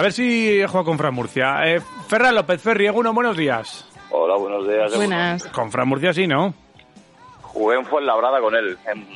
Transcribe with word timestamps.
A 0.00 0.02
ver 0.02 0.12
si 0.14 0.62
juego 0.66 0.82
con 0.86 0.96
Fran 0.96 1.12
Murcia. 1.12 1.58
Eh, 1.66 1.78
Ferran 2.08 2.34
López 2.34 2.62
Ferri, 2.62 2.88
uno, 2.88 3.12
buenos 3.12 3.36
días. 3.36 3.86
Hola, 4.10 4.34
buenos 4.38 4.66
días. 4.66 4.96
Buenas. 4.96 5.44
Con 5.48 5.70
Fran 5.70 5.86
Murcia 5.86 6.14
sí, 6.14 6.26
¿no? 6.26 6.54
Jugué 7.42 7.76
en 7.76 7.84
Fuenlabrada 7.84 8.40
con 8.40 8.54
él, 8.56 8.78
en 8.90 9.06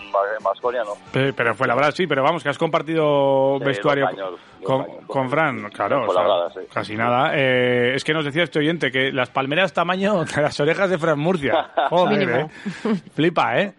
Vasconia 0.43 0.82
no. 0.84 0.90
Pe- 1.11 1.32
Pero 1.32 1.54
fue 1.54 1.66
la 1.66 1.75
verdad, 1.75 1.94
sí, 1.96 2.07
pero 2.07 2.22
vamos, 2.22 2.43
que 2.43 2.50
has 2.50 2.58
compartido 2.58 3.57
Sí, 3.61 3.64
vestuario 3.64 4.07
años, 4.08 4.32
con, 4.62 4.82
años. 4.82 4.96
con 5.07 5.30
Fran, 5.30 5.70
claro, 5.70 5.96
En 5.96 6.02
o 6.02 6.12
sea, 6.12 6.14
Fuenlabrada, 6.22 6.50
sí. 6.52 6.61
casi 6.70 6.96
nada. 6.96 7.30
Eh, 7.35 7.94
es 7.94 8.04
que 8.04 8.12
nos 8.12 8.26
decía 8.26 8.43
este 8.43 8.58
oyente 8.58 8.90
que 8.90 9.11
las 9.11 9.30
palmeras 9.30 9.72
tamaño 9.72 10.22
de 10.36 10.43
las 10.43 10.61
orejas 10.61 10.90
de 10.90 10.98
Fran 10.98 11.18
Murcia. 11.18 11.71
Joder, 11.89 12.18
Mínimo. 12.18 12.36
eh. 12.36 13.00
Flipa, 13.14 13.58
¿eh? 13.58 13.72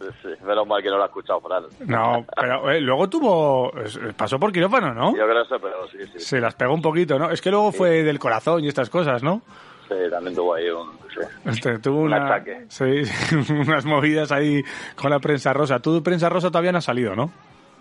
Sí, 0.00 0.06
sí, 0.22 0.28
menos 0.46 0.66
mal 0.66 0.82
que 0.82 0.88
no 0.88 0.96
lo 0.96 1.02
ha 1.02 1.06
escuchado 1.06 1.40
Fran. 1.42 1.64
No, 1.86 2.24
pero 2.34 2.70
eh, 2.70 2.80
luego 2.80 3.06
tuvo... 3.10 3.70
Pasó 4.16 4.38
por 4.38 4.50
quirófano, 4.50 4.94
¿no? 4.94 5.14
Yo 5.14 5.26
creo 5.26 5.42
que 5.42 5.54
sí, 5.54 5.60
pero 5.60 5.88
sí, 5.88 5.98
sí. 6.14 6.20
Se 6.24 6.40
las 6.40 6.54
pegó 6.54 6.72
un 6.72 6.80
poquito, 6.80 7.18
¿no? 7.18 7.30
Es 7.30 7.42
que 7.42 7.50
luego 7.50 7.70
fue 7.70 8.02
del 8.02 8.18
corazón 8.18 8.64
y 8.64 8.68
estas 8.68 8.88
cosas, 8.88 9.22
¿no? 9.22 9.42
Sí, 9.88 9.94
también 10.10 10.34
tuvo 10.34 10.54
ahí 10.54 10.70
un... 10.70 10.88
Sí. 11.12 11.20
Este, 11.44 11.78
tuvo 11.80 11.98
Un 12.00 12.06
una, 12.06 12.26
achaque. 12.34 12.64
sí, 12.68 13.02
unas 13.52 13.84
movidas 13.84 14.32
ahí 14.32 14.62
con 14.96 15.10
la 15.10 15.18
prensa 15.18 15.52
rosa. 15.52 15.80
Tú 15.80 15.94
de 15.94 16.00
prensa 16.00 16.28
rosa 16.30 16.48
todavía 16.48 16.72
no 16.72 16.78
has 16.78 16.84
salido, 16.84 17.14
¿no? 17.14 17.30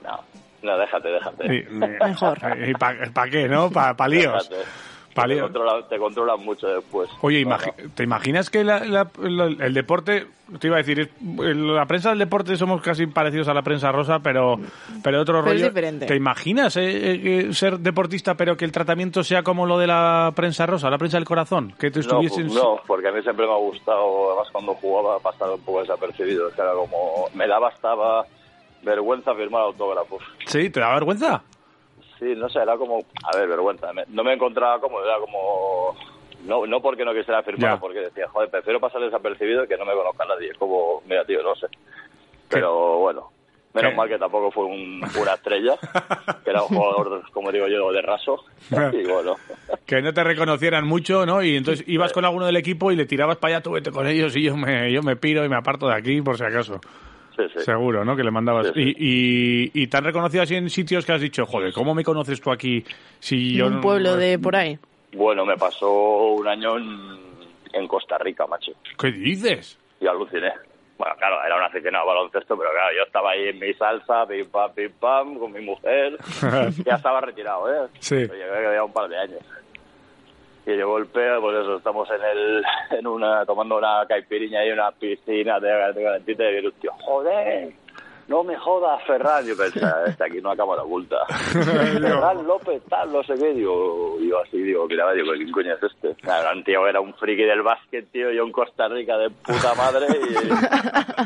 No, 0.04 0.20
no, 0.64 0.78
déjate, 0.78 1.08
déjate. 1.08 1.68
Mejor. 1.70 2.38
¿Y 2.68 2.74
para 2.74 3.30
qué, 3.30 3.48
no? 3.48 3.70
Para 3.72 4.08
líos. 4.10 4.50
Déjate. 4.50 4.70
Te, 5.28 5.42
controlan, 5.42 5.90
te 5.90 5.98
controlan 5.98 6.40
mucho 6.46 6.68
después. 6.68 7.10
Oye, 7.22 7.40
imagi-. 7.42 7.72
¿te 7.96 8.04
imaginas 8.04 8.50
que 8.50 8.64
la- 8.64 8.80
la- 8.86 9.10
la- 9.18 9.66
el 9.66 9.74
deporte, 9.74 10.28
te 10.60 10.68
iba 10.68 10.76
a 10.78 10.80
decir, 10.80 11.00
es- 11.00 11.10
la 11.56 11.86
prensa 11.86 12.10
del 12.10 12.20
deporte 12.20 12.56
somos 12.56 12.82
casi 12.82 13.08
parecidos 13.08 13.48
a 13.48 13.54
la 13.54 13.62
prensa 13.62 13.92
rosa, 13.92 14.20
pero, 14.20 14.58
pero 15.04 15.22
otro 15.22 15.42
Pero 15.44 15.54
es 15.54 15.62
rollo? 15.62 15.70
diferente. 15.70 16.06
¿Te 16.06 16.16
imaginas 16.16 16.78
eh, 16.78 17.48
eh, 17.50 17.54
ser 17.54 17.80
deportista, 17.80 18.36
pero 18.36 18.56
que 18.58 18.66
el 18.66 18.72
tratamiento 18.72 19.24
sea 19.24 19.44
como 19.44 19.66
lo 19.66 19.78
de 19.78 19.88
la 19.88 20.32
prensa 20.36 20.66
rosa, 20.66 20.90
la 20.90 20.98
prensa 20.98 21.18
del 21.18 21.26
corazón? 21.26 21.74
Que 21.80 21.92
te 21.92 22.00
No, 22.00 22.02
estuviesen... 22.06 22.48
pues 22.48 22.54
no, 22.62 22.80
porque 22.88 23.08
a 23.08 23.12
mí 23.12 23.22
siempre 23.22 23.46
me 23.46 23.54
ha 23.54 23.58
gustado, 23.58 24.32
además 24.32 24.48
cuando 24.52 24.74
jugaba 24.76 25.20
pasaba 25.20 25.56
un 25.56 25.62
poco 25.62 25.82
desapercibido, 25.82 26.48
es 26.50 26.54
que 26.56 26.62
era 26.62 26.74
como, 26.74 27.26
me 27.34 27.48
daba 27.48 27.70
hasta 27.70 27.90
vergüenza 28.84 29.34
firmar 29.36 29.64
autógrafos. 29.64 30.22
¿Sí? 30.46 30.70
¿Te 30.70 30.80
da 30.80 30.94
vergüenza? 30.94 31.44
Sí, 32.20 32.36
no 32.36 32.50
sé, 32.50 32.60
era 32.60 32.76
como, 32.78 33.02
a 33.24 33.36
ver, 33.36 33.48
vergüenza, 33.48 33.94
me- 33.94 34.04
no 34.10 34.24
me 34.24 34.34
encontraba 34.34 34.80
cómodo, 34.82 35.06
era 35.06 35.18
como, 35.20 35.96
no, 36.46 36.66
no 36.68 36.82
porque 36.82 37.06
no 37.06 37.14
quisiera 37.14 37.42
firmar, 37.44 37.76
Ya. 37.76 37.80
porque 37.80 38.00
decía, 38.00 38.28
joder, 38.28 38.50
prefiero 38.50 38.80
pasar 38.80 39.02
desapercibido 39.02 39.64
y 39.64 39.68
que 39.68 39.78
no 39.78 39.86
me 39.86 39.94
conozca 39.94 40.26
nadie, 40.26 40.50
es 40.52 40.58
como, 40.58 41.02
mira, 41.06 41.24
tío, 41.26 41.42
no 41.42 41.56
sé. 41.56 41.68
Pero 42.50 42.98
bueno, 43.00 43.30
menos 43.74 43.92
¿Qué? 43.92 43.96
mal 43.98 44.10
que 44.10 44.18
tampoco 44.18 44.52
fue 44.52 44.66
un, 44.66 45.02
una 45.16 45.34
estrella, 45.36 45.78
que 46.44 46.50
era 46.50 46.62
un 46.64 46.70
jugador, 46.70 47.24
como 47.32 47.52
digo 47.52 47.68
yo, 47.68 47.92
de 47.92 48.02
raso, 48.02 48.44
y 48.94 49.06
bueno. 49.06 49.38
Que 49.86 50.02
no 50.02 50.14
te 50.14 50.24
reconocieran 50.24 50.86
mucho, 50.86 51.26
¿no? 51.26 51.42
Y 51.42 51.56
entonces 51.56 51.88
ibas 51.88 52.12
con 52.14 52.26
alguno 52.26 52.46
del 52.46 52.58
equipo 52.58 52.92
y 52.92 52.96
le 52.96 53.06
tirabas 53.06 53.38
para 53.38 53.56
allá, 53.56 53.64
tú 53.64 53.72
vete 53.72 53.92
con 53.92 54.08
ellos 54.08 54.36
y 54.36 54.44
yo 54.44 54.56
me, 54.58 54.92
yo 54.92 55.02
me 55.04 55.16
piro 55.16 55.44
y 55.46 55.50
me 55.50 55.56
aparto 55.56 55.88
de 55.88 55.96
aquí 55.96 56.22
por 56.22 56.38
si 56.38 56.44
acaso. 56.44 56.80
Sí, 57.48 57.54
sí. 57.54 57.64
Seguro, 57.64 58.04
¿no? 58.04 58.16
Que 58.16 58.24
le 58.24 58.32
mandabas. 58.32 58.68
Sí, 58.68 58.74
sí. 58.76 58.96
Y, 58.98 59.72
y, 59.80 59.84
y 59.84 59.88
te 59.88 59.98
han 59.98 60.04
reconocido 60.04 60.44
así 60.44 60.56
en 60.56 60.70
sitios 60.70 61.06
que 61.06 61.14
has 61.14 61.22
dicho, 61.22 61.46
joder, 61.46 61.72
¿cómo 61.74 61.96
me 61.96 62.04
conoces 62.04 62.42
tú 62.42 62.52
aquí? 62.52 62.84
Si 63.20 63.56
yo 63.56 63.68
un 63.68 63.76
no- 63.76 63.82
pueblo 63.82 64.18
de 64.18 64.38
por 64.40 64.56
ahí. 64.56 64.78
Bueno, 65.14 65.46
me 65.46 65.56
pasó 65.58 65.90
un 66.34 66.48
año 66.48 66.78
en, 66.78 67.18
en 67.74 67.88
Costa 67.88 68.18
Rica, 68.18 68.46
macho. 68.48 68.74
¿Qué 68.98 69.12
dices? 69.12 69.78
y 70.02 70.08
aluciné. 70.08 70.52
Bueno, 70.98 71.16
claro, 71.18 71.38
era 71.46 71.56
un 71.56 71.64
aficionado 71.64 72.10
al 72.10 72.16
baloncesto, 72.16 72.58
pero 72.58 72.70
claro, 72.72 72.90
yo 72.98 73.04
estaba 73.04 73.32
ahí 73.32 73.48
en 73.50 73.60
mi 73.60 73.74
salsa, 73.74 74.26
pim 74.28 74.50
pam, 74.50 74.72
pim 74.74 74.92
pam, 75.00 75.40
con 75.40 75.52
mi 75.54 75.62
mujer. 75.62 76.18
ya 76.86 76.96
estaba 76.96 77.22
retirado, 77.22 77.72
¿eh? 77.72 77.88
Sí. 78.00 78.16
Pero 78.16 78.34
llegué 78.34 78.50
que 78.62 78.68
había 78.68 78.84
un 78.84 78.92
par 78.94 79.08
de 79.10 79.18
años. 79.18 79.40
Y 80.70 80.78
de 80.78 80.84
golpe, 80.84 81.20
pues 81.42 81.58
eso, 81.58 81.78
estamos 81.78 82.08
en 82.12 82.22
el, 82.22 82.64
en 82.92 83.08
una, 83.08 83.44
tomando 83.44 83.80
una 83.80 84.06
caipiriña 84.08 84.64
y 84.64 84.70
una 84.70 84.92
piscina 84.92 85.60
de, 85.60 85.68
de 85.68 86.04
calentita 86.04 86.44
viene 86.44 86.68
un 86.68 86.74
tío, 86.74 86.92
joder, 87.06 87.74
no 88.30 88.44
me 88.44 88.56
jodas, 88.58 89.02
Ferran. 89.06 89.46
Yo 89.46 89.58
pensaba, 89.58 90.06
este 90.06 90.24
aquí 90.24 90.40
no 90.42 90.52
acaba 90.52 90.76
la 90.76 90.84
oculta. 90.84 91.18
Ferran 91.28 92.46
López, 92.48 92.82
tal, 92.90 93.12
no 93.12 93.24
sé 93.24 93.34
qué. 93.36 93.54
Digo, 93.54 94.18
yo 94.22 94.40
así, 94.42 94.58
digo, 94.62 94.88
miraba, 94.88 95.14
digo, 95.14 95.34
¿quién 95.34 95.52
coño 95.52 95.74
es 95.74 95.84
este? 95.84 96.16
Claro, 96.22 96.56
un 96.58 96.64
tío 96.64 96.88
era 96.88 97.02
un 97.02 97.14
friki 97.16 97.44
del 97.44 97.62
básquet, 97.64 98.10
tío, 98.12 98.32
yo 98.32 98.44
en 98.44 98.52
Costa 98.52 98.88
Rica 98.88 99.18
de 99.18 99.30
puta 99.30 99.74
madre. 99.76 100.06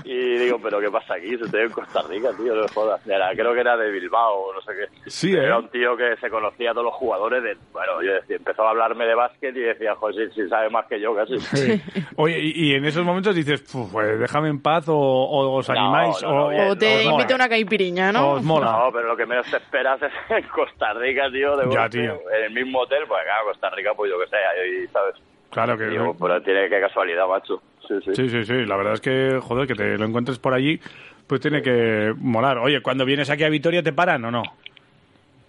Y, 0.06 0.12
y 0.12 0.38
digo, 0.40 0.60
¿pero 0.64 0.80
qué 0.80 0.90
pasa 0.90 1.16
aquí? 1.16 1.30
Si 1.38 1.44
estoy 1.44 1.62
en 1.62 1.72
Costa 1.72 2.02
Rica, 2.04 2.30
tío, 2.38 2.56
no 2.56 2.62
me 2.64 2.68
jodas. 2.70 3.06
Era, 3.08 3.32
creo 3.34 3.54
que 3.54 3.60
era 3.60 3.78
de 3.78 3.92
Bilbao, 3.92 4.54
no 4.54 4.62
sé 4.62 4.72
qué. 4.74 5.10
Sí, 5.10 5.34
¿eh? 5.34 5.44
Era 5.44 5.60
un 5.60 5.70
tío 5.70 5.96
que 5.98 6.16
se 6.22 6.30
conocía 6.30 6.72
a 6.72 6.74
todos 6.74 6.86
los 6.86 6.96
jugadores. 6.96 7.44
De, 7.44 7.58
bueno, 7.72 8.02
yo 8.02 8.14
decía, 8.14 8.38
empezó 8.38 8.64
a 8.64 8.70
hablarme 8.72 9.06
de 9.06 9.16
básquet 9.16 9.56
y 9.56 9.60
decía, 9.60 9.94
sí, 10.14 10.32
sí 10.36 10.50
sabe 10.50 10.70
más 10.70 10.86
que 10.88 11.00
yo 11.00 11.14
casi. 11.16 11.38
Sí. 11.40 11.82
Oye, 12.16 12.40
y, 12.40 12.72
y 12.72 12.76
en 12.76 12.86
esos 12.86 13.04
momentos 13.04 13.36
dices, 13.36 13.62
"Puf, 13.62 13.92
pues 13.92 14.20
déjame 14.20 14.50
en 14.50 14.62
paz 14.62 14.88
o, 14.90 14.96
o 14.96 15.58
os 15.58 15.70
No, 15.70 15.76
animáis 15.76 16.22
no, 16.24 16.30
no, 16.30 16.46
o, 16.46 16.50
bien, 16.50 16.70
O 16.70 16.78
te 16.78 16.86
mola. 16.98 17.12
invito 17.12 17.34
a 17.34 17.36
una 17.36 17.50
caipiriña, 17.50 18.12
¿no? 18.12 18.32
Os 18.32 18.44
mola. 18.44 18.72
No, 18.72 18.92
pero 18.92 19.08
lo 19.08 19.18
que 19.18 19.26
menos 19.26 19.46
te 19.50 19.58
esperas 19.58 20.02
es 20.02 20.12
en 20.30 20.44
Costa 20.50 20.94
Rica, 20.94 21.30
tío, 21.32 21.58
de 21.58 21.74
Ya, 21.74 21.90
tío. 21.90 22.20
en 22.36 22.44
el 22.46 22.52
mismo 22.52 22.80
hotel, 22.80 23.04
pues 23.08 23.24
claro, 23.24 23.46
Costa 23.46 23.70
Rica, 23.72 23.92
pues 23.96 24.12
yo 24.12 24.20
que 24.20 24.28
sé, 24.28 24.36
ahí, 24.38 24.88
¿sabes? 24.92 25.16
Claro 25.50 25.78
que... 25.78 25.86
Digo, 25.86 26.16
pero 26.20 26.42
tiene 26.42 26.68
que 26.70 26.80
casualidad, 26.82 27.28
macho. 27.28 27.62
Sí, 27.88 27.96
sí. 28.06 28.16
Sí, 28.16 28.30
sí, 28.30 28.46
sí. 28.46 28.66
La 28.66 28.76
verdad 28.76 28.94
es 28.94 29.02
que, 29.02 29.40
joder, 29.42 29.68
que 29.68 29.76
te 29.76 29.98
lo 29.98 30.06
encuentres 30.06 30.40
por 30.40 30.54
allí, 30.54 30.80
pues 31.28 31.42
tiene 31.42 31.62
que 31.62 32.14
molar. 32.18 32.58
Oye, 32.58 32.82
cuando 32.82 33.06
vienes 33.06 33.30
aquí 33.30 33.44
a 33.44 33.50
Vitoria, 33.50 33.84
¿te 33.84 33.94
paran 33.94 34.24
o 34.26 34.32
no? 34.32 34.42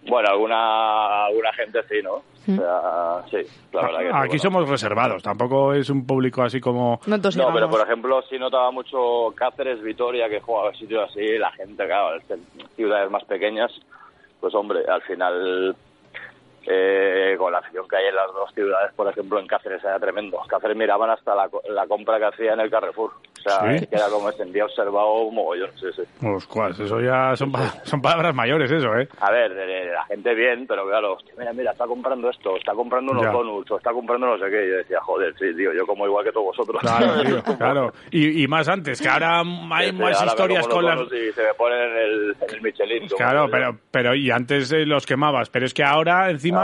Bueno, 0.07 0.29
alguna, 0.29 1.27
alguna 1.27 1.53
gente 1.55 1.81
sí, 1.89 1.97
¿no? 2.03 2.15
O 2.15 2.57
sea, 2.57 3.23
sí, 3.31 3.51
la 3.73 3.83
verdad 3.83 3.99
que 4.01 4.05
sí, 4.05 4.13
Aquí 4.13 4.27
bueno. 4.29 4.43
somos 4.43 4.69
reservados, 4.69 5.23
tampoco 5.23 5.73
es 5.73 5.89
un 5.89 6.07
público 6.07 6.43
así 6.43 6.61
como... 6.61 7.01
No 7.07 7.17
No, 7.17 7.55
pero 7.55 7.71
por 7.71 7.81
ejemplo, 7.81 8.21
si 8.29 8.39
notaba 8.39 8.71
mucho 8.71 9.33
Cáceres, 9.35 9.83
Vitoria, 9.83 10.29
que 10.29 10.41
jugaba 10.41 10.69
en 10.69 10.77
sitios 10.77 11.09
así, 11.11 11.39
la 11.39 11.51
gente, 11.53 11.87
claro, 11.87 12.21
ciudades 12.77 13.11
más 13.11 13.25
pequeñas, 13.25 13.73
pues 14.41 14.55
hombre, 14.55 14.81
al 14.87 15.01
final, 15.03 15.75
eh, 16.67 17.35
con 17.39 17.53
la 17.53 17.59
afición 17.59 17.87
que 17.89 17.97
hay 17.97 18.07
en 18.07 18.15
las 18.15 18.33
dos 18.33 18.51
ciudades, 18.55 18.93
por 18.95 19.09
ejemplo, 19.09 19.39
en 19.39 19.47
Cáceres 19.47 19.83
era 19.85 19.99
tremendo. 19.99 20.39
Cáceres 20.49 20.77
miraban 20.77 21.11
hasta 21.11 21.35
la, 21.35 21.49
la 21.71 21.87
compra 21.87 22.19
que 22.19 22.27
hacía 22.27 22.53
en 22.55 22.61
el 22.61 22.71
Carrefour. 22.71 23.11
O 23.13 23.51
sea, 23.51 23.79
¿Sí? 23.79 23.87
que 23.87 23.97
era 23.97 24.07
como 24.09 24.31
se 24.33 24.39
sentía 24.39 24.65
observado 24.65 25.25
un 25.25 25.35
mogollón, 25.35 25.71
sí, 25.79 25.87
sí. 25.95 26.03
Los 26.23 26.47
cuales, 26.47 26.81
eso 26.81 26.99
ya 26.99 27.37
son, 27.37 27.53
son 27.83 28.01
palabras 28.01 28.35
mayores, 28.35 28.71
eso, 28.71 28.97
¿eh? 28.97 29.07
A 29.21 29.31
ver, 29.31 29.51
la 29.51 30.05
gente 30.07 30.35
bien, 30.35 30.67
pero 30.67 30.87
claro, 30.87 31.13
hostia, 31.15 31.35
mira, 31.37 31.53
mira, 31.53 31.73
está 31.73 31.87
comprando 31.87 32.31
esto, 32.31 32.57
está 32.57 32.73
comprando 32.73 33.13
unos 33.13 33.31
donuts, 33.31 33.71
o 33.71 33.77
está 33.77 33.93
comprando 33.93 34.29
no 34.29 34.39
sé 34.39 34.51
qué. 34.51 34.65
Y 34.65 34.71
yo 34.71 34.77
decía, 34.77 34.99
joder, 35.03 35.35
sí, 35.39 35.55
tío, 35.55 35.75
yo 35.75 35.87
como 35.87 36.07
igual 36.07 36.25
que 36.25 36.33
todos 36.33 36.57
vosotros. 36.57 36.81
Claro, 36.81 37.23
tío, 37.43 37.43
claro. 37.59 37.93
Y, 38.11 38.43
y 38.43 38.49
más 38.49 38.67
antes, 38.69 39.01
que 39.03 39.09
ahora 39.09 39.41
hay 39.73 39.91
Sí, 39.91 39.93
más 39.93 40.19
ahora 40.19 40.31
historias 40.33 40.69
con 40.69 40.85
las... 40.87 41.01
Y 41.13 41.33
se 41.33 41.43
me 41.43 41.55
ponen 41.55 41.83
en 41.83 41.97
el, 41.99 42.37
el 42.49 42.63
Michelin. 42.63 43.09
Claro, 43.09 43.49
pero, 43.51 43.77
pero 43.91 44.15
y 44.15 44.31
antes 44.31 44.73
eh, 44.73 44.87
los 44.87 45.05
quemabas, 45.05 45.51
pero 45.51 45.67
es 45.67 45.75
que 45.75 45.85
ahora 45.85 46.31
encima 46.31 46.54
No 46.55 46.61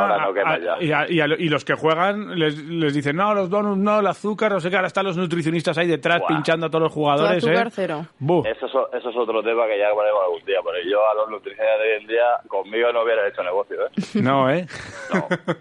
a- 0.47 0.79
y, 0.81 0.93
a- 0.93 1.11
y 1.11 1.21
a- 1.21 1.27
y 1.27 1.49
los 1.49 1.65
que 1.65 1.75
juegan 1.75 2.39
les, 2.39 2.57
les 2.59 2.95
dicen 2.95 3.17
no, 3.17 3.35
los 3.35 3.51
donuts 3.51 3.79
no, 3.79 4.01
el 4.01 4.07
azúcar, 4.07 4.53
no 4.53 4.61
sé 4.61 4.71
qué, 4.71 4.77
ahora 4.77 4.89
están 4.89 5.05
los 5.07 5.17
nutricionistas 5.17 5.77
ahí 5.79 5.87
detrás 5.87 6.21
Buah. 6.21 6.29
pinchando 6.29 6.67
a 6.67 6.71
todos 6.71 6.83
los 6.85 6.93
jugadores, 6.93 7.45
azúcar 7.45 7.67
¿eh? 7.67 7.71
cero. 7.73 8.07
Buh. 8.19 8.45
Eso, 8.47 8.67
es 8.67 8.75
eso 9.01 9.11
es 9.11 9.17
otro 9.17 9.43
tema 9.43 9.67
que 9.67 9.79
ya 9.79 9.89
hablaremos 9.89 10.23
algún 10.25 10.45
día, 10.45 10.59
pero 10.65 10.77
yo 10.91 11.09
a 11.09 11.15
los 11.15 11.31
nutricionistas 11.31 11.79
de 11.81 11.85
hoy 11.95 12.01
en 12.03 12.07
día, 12.07 12.25
conmigo 12.49 12.93
no 12.93 13.03
hubiera 13.03 13.27
hecho 13.29 13.43
negocio, 13.43 13.87
¿eh? 13.87 13.91
No, 14.23 14.51
¿eh? 14.51 14.67
No. 15.13 15.27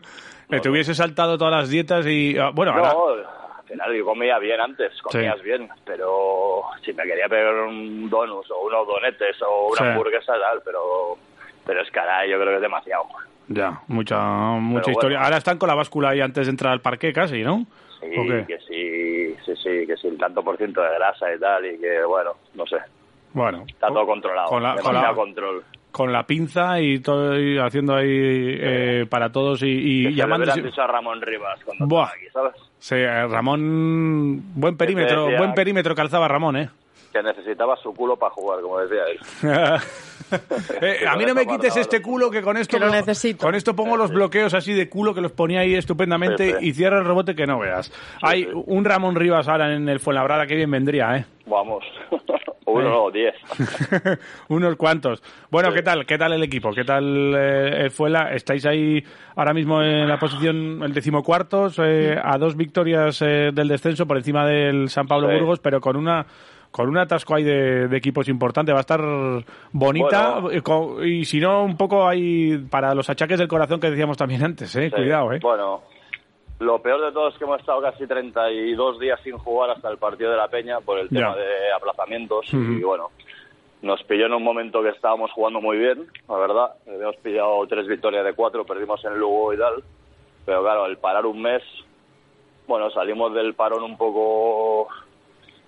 Eh, 0.51 0.59
te 0.61 0.67
hubiese 0.67 0.95
saltado 0.95 1.37
todas 1.37 1.53
las 1.53 1.69
dietas 1.69 2.07
y... 2.07 2.35
ah, 2.39 2.49
Bueno, 2.51 2.71
ahora... 2.73 2.91
No, 2.93 3.09
al 3.09 3.63
final 3.67 3.95
yo 3.95 4.03
comía 4.03 4.39
bien 4.39 4.59
antes, 4.59 4.99
comías 5.03 5.37
Sí. 5.37 5.43
bien, 5.43 5.69
pero 5.85 6.63
si 6.83 6.91
me 6.93 7.03
quería 7.03 7.29
pegar 7.29 7.53
un 7.53 8.09
donus 8.09 8.49
o 8.49 8.65
unos 8.65 8.87
donetes 8.87 9.39
o 9.43 9.67
una 9.67 9.77
Sí. 9.77 9.83
hamburguesa 9.85 10.33
tal, 10.39 10.59
pero 10.65 11.17
pero 11.67 11.81
es 11.83 11.91
caray, 11.91 12.31
yo 12.31 12.37
creo 12.39 12.49
que 12.49 12.55
es 12.55 12.61
demasiado. 12.63 13.03
Ya, 13.49 13.81
mucha, 13.87 14.17
mucha 14.59 14.81
Pero 14.85 14.91
historia. 14.91 15.17
bueno. 15.17 15.25
Ahora 15.25 15.37
están 15.37 15.57
con 15.57 15.67
la 15.67 15.75
báscula 15.75 16.09
ahí 16.09 16.21
antes 16.21 16.45
de 16.47 16.51
entrar 16.51 16.71
al 16.71 16.81
parque 16.81 17.11
casi, 17.11 17.41
¿no? 17.43 17.65
Sí, 17.99 18.09
que 18.47 18.57
sí, 18.67 19.35
sí, 19.45 19.53
sí, 19.61 19.87
que 19.87 19.97
sí, 19.97 20.07
el 20.07 20.17
tanto 20.17 20.41
por 20.43 20.55
ciento 20.55 20.81
de 20.81 20.89
grasa 20.95 21.33
y 21.35 21.39
tal, 21.39 21.65
y 21.65 21.77
que 21.79 22.03
bueno, 22.05 22.31
no 22.55 22.65
sé, 22.65 22.77
Bueno. 23.33 23.65
está 23.67 23.87
todo 23.87 24.05
controlado, 24.05 24.47
Con 24.47 24.63
la, 24.63 24.69
con 24.75 24.77
demasiado 24.77 25.07
la- 25.07 25.15
control. 25.15 25.63
con 25.91 26.13
la 26.13 26.23
pinza 26.25 26.79
y 26.79 26.99
todo 26.99 27.37
y 27.37 27.57
haciendo 27.57 27.95
ahí 27.95 28.07
eh, 28.09 29.05
para 29.09 29.31
todos 29.31 29.63
y, 29.63 29.67
y 29.67 29.97
Que 30.03 30.03
se 30.03 30.09
le 30.11 30.15
llamando... 30.15 30.53
dicho 30.53 30.81
a 30.81 30.87
Ramón 30.87 31.19
Rivas 31.21 31.59
cuando 31.65 31.87
Buah. 31.87 32.05
aquí, 32.05 32.25
¿sabes? 32.31 32.53
Sí, 32.77 32.95
eh, 32.95 33.27
Ramón, 33.27 34.43
buen 34.55 34.77
perímetro, 34.77 35.23
decía- 35.25 35.37
buen 35.39 35.53
perímetro 35.53 35.93
calzaba 35.95 36.27
Ramón, 36.29 36.55
¿eh? 36.55 36.69
Que 37.11 37.23
necesitaba 37.23 37.75
su 37.77 37.93
culo 37.93 38.15
para 38.15 38.31
jugar, 38.31 38.61
como 38.61 38.79
decía 38.79 39.01
él. 39.11 39.19
Eh, 40.81 41.05
a 41.07 41.15
mí 41.17 41.25
no 41.25 41.33
me 41.33 41.45
quites 41.45 41.75
este 41.77 42.01
culo 42.01 42.29
que 42.31 42.41
con 42.41 42.55
esto 42.57 42.77
Que 42.77 42.85
lo 42.85 42.91
necesito. 42.91 43.45
con 43.45 43.55
esto 43.55 43.75
pongo 43.75 43.97
los 43.97 44.11
bloqueos 44.11 44.53
así 44.53 44.73
de 44.73 44.87
culo 44.89 45.13
que 45.13 45.21
los 45.21 45.31
ponía 45.31 45.61
ahí 45.61 45.75
estupendamente 45.75 46.51
Sí, 46.51 46.55
sí. 46.59 46.65
y 46.67 46.73
cierra 46.73 46.99
el 46.99 47.05
rebote 47.05 47.35
que 47.35 47.45
no 47.47 47.59
veas. 47.59 47.91
Hay 48.21 48.43
sí. 48.43 48.49
un 48.53 48.85
Ramón 48.85 49.15
Rivas 49.15 49.47
ahora 49.47 49.73
en 49.75 49.89
el 49.89 49.99
Fuenlabrada 49.99 50.45
que 50.47 50.55
bien 50.55 50.71
vendría, 50.71 51.15
¿eh? 51.17 51.25
Vamos. 51.47 51.83
Uno, 52.65 52.87
no, 52.87 53.11
diez. 53.11 53.33
Unos 54.49 54.75
cuantos. 54.75 55.23
Bueno, 55.49 55.69
Sí. 55.69 55.75
¿qué 55.77 55.81
tal? 55.81 56.05
¿Qué 56.05 56.17
tal 56.19 56.33
el 56.33 56.43
equipo? 56.43 56.71
¿Qué 56.71 56.83
tal 56.83 57.33
eh, 57.35 57.81
el 57.85 57.91
Fuela? 57.91 58.31
Estáis 58.33 58.63
ahí 58.67 59.03
ahora 59.35 59.53
mismo 59.53 59.81
en 59.81 60.07
la 60.07 60.19
posición 60.19 60.83
el 60.83 60.93
decimocuartos, 60.93 61.79
eh, 61.83 62.15
a 62.21 62.37
dos 62.37 62.55
victorias 62.55 63.21
eh, 63.23 63.49
del 63.53 63.67
descenso 63.67 64.05
por 64.05 64.17
encima 64.17 64.45
del 64.45 64.89
San 64.89 65.07
Pablo 65.07 65.29
Sí. 65.29 65.35
Burgos, 65.35 65.59
pero 65.59 65.81
con 65.81 65.95
una 65.95 66.25
con 66.71 66.87
un 66.89 66.97
atasco 66.97 67.35
ahí 67.35 67.43
de, 67.43 67.87
de 67.87 67.97
equipos 67.97 68.27
importante. 68.29 68.71
Va 68.71 68.79
a 68.79 68.81
estar 68.81 69.01
bonita 69.71 70.39
Bueno. 70.39 71.03
y, 71.03 71.25
si 71.25 71.39
no, 71.39 71.63
un 71.63 71.77
poco 71.77 72.07
ahí 72.07 72.57
para 72.69 72.93
los 72.93 73.09
achaques 73.09 73.39
del 73.39 73.47
corazón 73.47 73.79
que 73.79 73.89
decíamos 73.89 74.17
también 74.17 74.43
antes, 74.43 74.75
¿eh? 74.75 74.89
Sí. 74.89 74.95
Cuidado, 74.95 75.33
¿eh? 75.33 75.39
Bueno, 75.41 75.81
lo 76.59 76.81
peor 76.81 77.05
de 77.05 77.11
todo 77.11 77.29
es 77.29 77.37
que 77.37 77.43
hemos 77.45 77.59
estado 77.59 77.81
casi 77.81 78.05
32 78.05 78.99
días 78.99 79.19
sin 79.23 79.37
jugar 79.37 79.71
hasta 79.71 79.89
el 79.89 79.97
partido 79.97 80.31
de 80.31 80.37
la 80.37 80.47
Peña 80.47 80.79
por 80.81 80.99
el 80.99 81.09
tema 81.09 81.33
Ya. 81.35 81.41
de 81.41 81.73
aplazamientos 81.75 82.45
y 82.53 82.81
bueno, 82.83 83.09
nos 83.81 84.03
pilló 84.03 84.25
en 84.25 84.33
un 84.33 84.43
momento 84.43 84.83
que 84.83 84.89
estábamos 84.89 85.31
jugando 85.31 85.61
muy 85.61 85.77
bien, 85.77 86.05
la 86.27 86.35
verdad. 86.37 86.71
Habíamos 86.87 87.15
pillado 87.17 87.65
tres 87.67 87.87
victorias 87.87 88.25
de 88.25 88.33
cuatro, 88.33 88.65
perdimos 88.65 89.03
en 89.05 89.17
Lugo 89.17 89.53
y 89.53 89.57
tal. 89.57 89.83
Pero 90.45 90.61
claro, 90.63 90.85
el 90.85 90.97
parar 90.97 91.25
un 91.25 91.41
mes, 91.41 91.63
bueno, 92.67 92.89
salimos 92.91 93.33
del 93.33 93.53
parón 93.53 93.83
un 93.83 93.97
poco... 93.97 94.87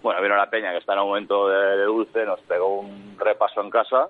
Bueno, 0.02 0.22
vino 0.22 0.36
la 0.36 0.50
Peña 0.50 0.72
que 0.72 0.78
está 0.78 0.94
en 0.94 1.00
un 1.00 1.08
momento 1.08 1.48
de, 1.48 1.78
de 1.78 1.84
dulce, 1.84 2.26
nos 2.26 2.40
pegó 2.42 2.80
un 2.80 3.16
repaso 3.20 3.62
en 3.62 3.70
casa 3.70 4.10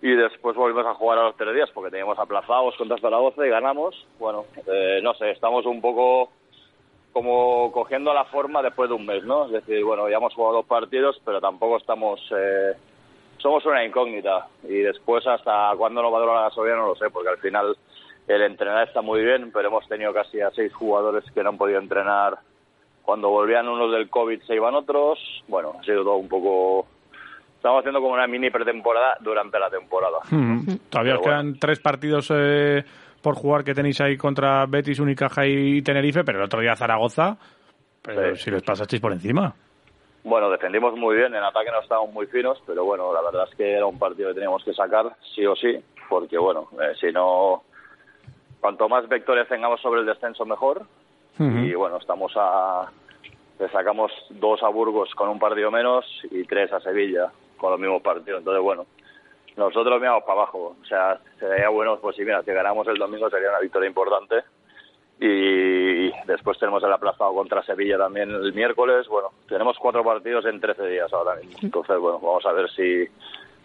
y 0.00 0.10
después 0.14 0.54
volvimos 0.56 0.86
a 0.86 0.94
jugar 0.94 1.18
a 1.18 1.24
los 1.24 1.36
tres 1.36 1.54
días 1.54 1.70
porque 1.74 1.90
teníamos 1.90 2.18
aplazados 2.18 2.76
contra 2.76 2.98
Zaragoza 2.98 3.44
y 3.44 3.50
ganamos. 3.50 4.06
Bueno, 4.18 4.44
eh, 4.66 5.00
no 5.02 5.14
sé, 5.14 5.30
estamos 5.30 5.66
un 5.66 5.80
poco 5.80 6.30
como 7.12 7.72
cogiendo 7.72 8.14
la 8.14 8.24
forma 8.26 8.62
después 8.62 8.88
de 8.88 8.94
un 8.94 9.06
mes, 9.06 9.24
¿no? 9.24 9.46
Es 9.46 9.52
decir, 9.52 9.82
bueno, 9.82 10.08
ya 10.08 10.18
hemos 10.18 10.34
jugado 10.34 10.56
dos 10.58 10.66
partidos, 10.66 11.20
pero 11.24 11.40
tampoco 11.40 11.78
estamos... 11.78 12.20
eh, 12.36 12.74
somos 13.38 13.64
una 13.66 13.84
incógnita 13.84 14.46
y 14.64 14.78
después 14.78 15.26
hasta 15.26 15.72
cuándo 15.76 16.02
nos 16.02 16.12
va 16.12 16.18
a 16.18 16.20
durar 16.20 16.36
la 16.36 16.42
gasolina 16.42 16.76
no 16.76 16.88
lo 16.88 16.96
sé, 16.96 17.08
porque 17.10 17.30
al 17.30 17.38
final 17.38 17.76
el 18.26 18.42
entrenar 18.42 18.86
está 18.86 19.00
muy 19.00 19.24
bien, 19.24 19.50
pero 19.52 19.68
hemos 19.68 19.88
tenido 19.88 20.12
casi 20.12 20.40
a 20.40 20.50
seis 20.50 20.72
jugadores 20.74 21.24
que 21.32 21.42
no 21.42 21.50
han 21.50 21.58
podido 21.58 21.78
entrenar. 21.78 22.38
Cuando 23.08 23.30
volvían 23.30 23.66
unos 23.66 23.90
del 23.90 24.10
COVID 24.10 24.42
se 24.42 24.54
iban 24.54 24.74
otros. 24.74 25.18
Bueno, 25.48 25.72
ha 25.80 25.82
sido 25.82 26.02
todo 26.04 26.16
un 26.16 26.28
poco... 26.28 26.86
Estamos 27.56 27.78
haciendo 27.78 28.02
como 28.02 28.12
una 28.12 28.26
mini 28.26 28.50
pretemporada 28.50 29.16
durante 29.20 29.58
la 29.58 29.70
temporada. 29.70 30.18
Ujú. 30.30 30.76
Todavía 30.90 31.14
os 31.14 31.22
quedan 31.22 31.58
tres 31.58 31.80
partidos 31.80 32.30
eh, 32.36 32.84
por 33.22 33.34
jugar 33.34 33.64
que 33.64 33.72
tenéis 33.72 33.98
ahí 34.02 34.18
contra 34.18 34.66
Betis, 34.66 35.00
Unicaja 35.00 35.46
y 35.46 35.80
Tenerife, 35.80 36.22
pero 36.22 36.36
el 36.40 36.44
otro 36.44 36.60
día 36.60 36.76
Zaragoza, 36.76 37.38
pero 38.02 38.36
Sí. 38.36 38.42
si 38.44 38.50
les 38.50 38.62
pasasteis 38.62 39.00
por 39.00 39.12
encima. 39.12 39.54
Bueno, 40.24 40.50
defendimos 40.50 40.94
muy 40.94 41.16
bien, 41.16 41.34
en 41.34 41.42
ataque 41.42 41.70
no 41.70 41.80
estábamos 41.80 42.12
muy 42.12 42.26
finos, 42.26 42.62
pero 42.66 42.84
bueno, 42.84 43.10
la 43.14 43.22
verdad 43.22 43.48
es 43.50 43.56
que 43.56 43.72
era 43.72 43.86
un 43.86 43.98
partido 43.98 44.28
que 44.28 44.34
teníamos 44.34 44.62
que 44.64 44.74
sacar, 44.74 45.16
sí 45.34 45.46
o 45.46 45.56
sí, 45.56 45.82
porque 46.10 46.36
bueno, 46.36 46.68
eh, 46.74 46.92
si 47.00 47.10
no, 47.10 47.62
cuanto 48.60 48.86
más 48.86 49.08
vectores 49.08 49.48
tengamos 49.48 49.80
sobre 49.80 50.00
el 50.00 50.06
descenso, 50.06 50.44
mejor. 50.44 50.82
Y 51.38 51.74
bueno, 51.74 51.98
estamos 51.98 52.32
a. 52.36 52.90
Le 53.58 53.68
sacamos 53.70 54.12
dos 54.30 54.62
a 54.62 54.68
Burgos 54.68 55.14
con 55.14 55.28
un 55.28 55.38
partido 55.38 55.70
menos 55.70 56.04
y 56.30 56.44
tres 56.44 56.72
a 56.72 56.80
Sevilla 56.80 57.30
con 57.56 57.72
los 57.72 57.80
mismos 57.80 58.02
partidos. 58.02 58.38
Entonces, 58.38 58.62
bueno, 58.62 58.86
nosotros 59.56 60.00
miramos 60.00 60.22
para 60.22 60.42
abajo. 60.42 60.76
O 60.80 60.84
sea, 60.84 61.18
sería 61.38 61.68
bueno, 61.68 61.98
pues 62.00 62.16
si 62.16 62.22
mira, 62.22 62.42
si 62.42 62.52
ganamos 62.52 62.86
el 62.86 62.96
domingo 62.96 63.28
sería 63.28 63.50
una 63.50 63.60
victoria 63.60 63.88
importante. 63.88 64.44
Y 65.20 66.12
después 66.26 66.58
tenemos 66.58 66.82
el 66.84 66.92
aplazado 66.92 67.34
contra 67.34 67.64
Sevilla 67.64 67.98
también 67.98 68.30
el 68.30 68.52
miércoles. 68.52 69.08
Bueno, 69.08 69.30
tenemos 69.48 69.76
cuatro 69.78 70.04
partidos 70.04 70.46
en 70.46 70.60
13 70.60 70.86
días 70.86 71.12
ahora 71.12 71.34
mismo. 71.34 71.58
Entonces, 71.60 71.98
bueno, 71.98 72.20
vamos 72.20 72.46
a 72.46 72.52
ver 72.52 72.70
si 72.70 73.04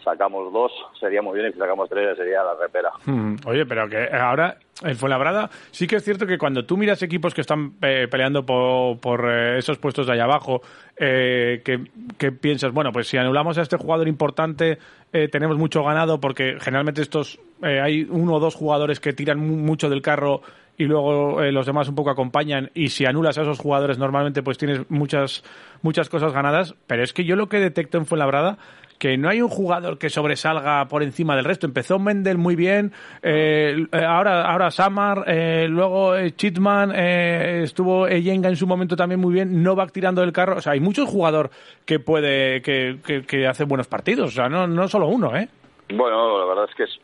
sacamos 0.04 0.52
dos, 0.52 0.70
sería 1.00 1.22
muy 1.22 1.38
bien, 1.38 1.48
y 1.50 1.52
si 1.52 1.58
sacamos 1.58 1.88
tres 1.88 2.16
sería 2.16 2.42
la 2.44 2.54
repera. 2.54 2.90
Mm, 3.06 3.36
Oye, 3.46 3.64
pero 3.66 3.88
que 3.88 4.08
ahora 4.14 4.56
el 4.84 4.96
Fuenlabrada 4.96 5.48
sí 5.70 5.86
que 5.86 5.96
es 5.96 6.04
cierto 6.04 6.26
que 6.26 6.36
cuando 6.38 6.64
tú 6.64 6.76
miras 6.76 7.02
equipos 7.02 7.32
que 7.32 7.40
están 7.40 7.72
eh, 7.82 8.06
peleando 8.10 8.44
por, 8.44 9.24
eh, 9.30 9.58
esos 9.58 9.78
puestos 9.78 10.06
de 10.06 10.12
allá 10.12 10.24
abajo, 10.24 10.60
eh, 10.96 11.62
que, 11.64 11.80
que 12.18 12.32
piensas, 12.32 12.72
bueno, 12.72 12.92
pues 12.92 13.08
si 13.08 13.16
anulamos 13.16 13.56
a 13.58 13.62
este 13.62 13.76
jugador 13.76 14.06
importante, 14.08 14.78
eh, 15.12 15.28
tenemos 15.28 15.56
mucho 15.56 15.82
ganado 15.84 16.20
porque 16.20 16.56
generalmente 16.60 17.02
estos 17.02 17.38
eh, 17.62 17.80
hay 17.80 18.06
uno 18.10 18.34
o 18.34 18.40
dos 18.40 18.54
jugadores 18.54 19.00
que 19.00 19.12
tiran 19.12 19.38
mu- 19.38 19.56
mucho 19.56 19.88
del 19.88 20.02
carro 20.02 20.42
y 20.76 20.84
luego 20.84 21.42
eh, 21.42 21.52
los 21.52 21.66
demás 21.66 21.88
un 21.88 21.94
poco 21.94 22.10
acompañan 22.10 22.70
y 22.74 22.88
si 22.88 23.06
anulas 23.06 23.38
a 23.38 23.42
esos 23.42 23.58
jugadores 23.58 23.98
normalmente 23.98 24.42
pues 24.42 24.58
tienes 24.58 24.90
muchas 24.90 25.44
muchas 25.82 26.08
cosas 26.08 26.32
ganadas, 26.32 26.74
pero 26.86 27.02
es 27.02 27.12
que 27.12 27.24
yo 27.24 27.36
lo 27.36 27.48
que 27.48 27.58
detecto 27.58 27.98
en 27.98 28.06
Fuenlabrada 28.06 28.58
que 28.98 29.18
no 29.18 29.28
hay 29.28 29.42
un 29.42 29.48
jugador 29.48 29.98
que 29.98 30.08
sobresalga 30.08 30.86
por 30.86 31.02
encima 31.02 31.34
del 31.34 31.44
resto. 31.44 31.66
Empezó 31.66 31.98
Mendel 31.98 32.38
muy 32.38 32.54
bien, 32.54 32.92
eh, 33.22 33.86
ahora, 33.92 34.42
ahora 34.50 34.70
Samar, 34.70 35.24
eh, 35.26 35.66
luego 35.68 36.14
eh, 36.16 36.30
Chitman, 36.36 36.92
eh, 36.94 37.62
estuvo 37.64 38.06
Eyenga 38.06 38.48
en 38.48 38.56
su 38.56 38.68
momento 38.68 38.94
también 38.94 39.20
muy 39.20 39.34
bien, 39.34 39.62
Novak 39.64 39.90
tirando 39.92 40.20
del 40.20 40.32
carro. 40.32 40.56
O 40.56 40.60
sea, 40.60 40.72
hay 40.74 40.80
muchos 40.80 41.08
jugador 41.08 41.50
que 41.84 41.98
puede, 41.98 42.62
que, 42.62 42.98
que, 43.04 43.22
que 43.22 43.46
hace 43.48 43.64
buenos 43.64 43.88
partidos. 43.88 44.28
O 44.28 44.32
sea, 44.32 44.48
no, 44.48 44.66
no 44.68 44.86
solo 44.86 45.08
uno, 45.08 45.36
¿eh? 45.36 45.48
Bueno, 45.92 46.38
la 46.38 46.46
verdad 46.46 46.66
es 46.70 46.74
que 46.76 46.84
es- 46.84 47.00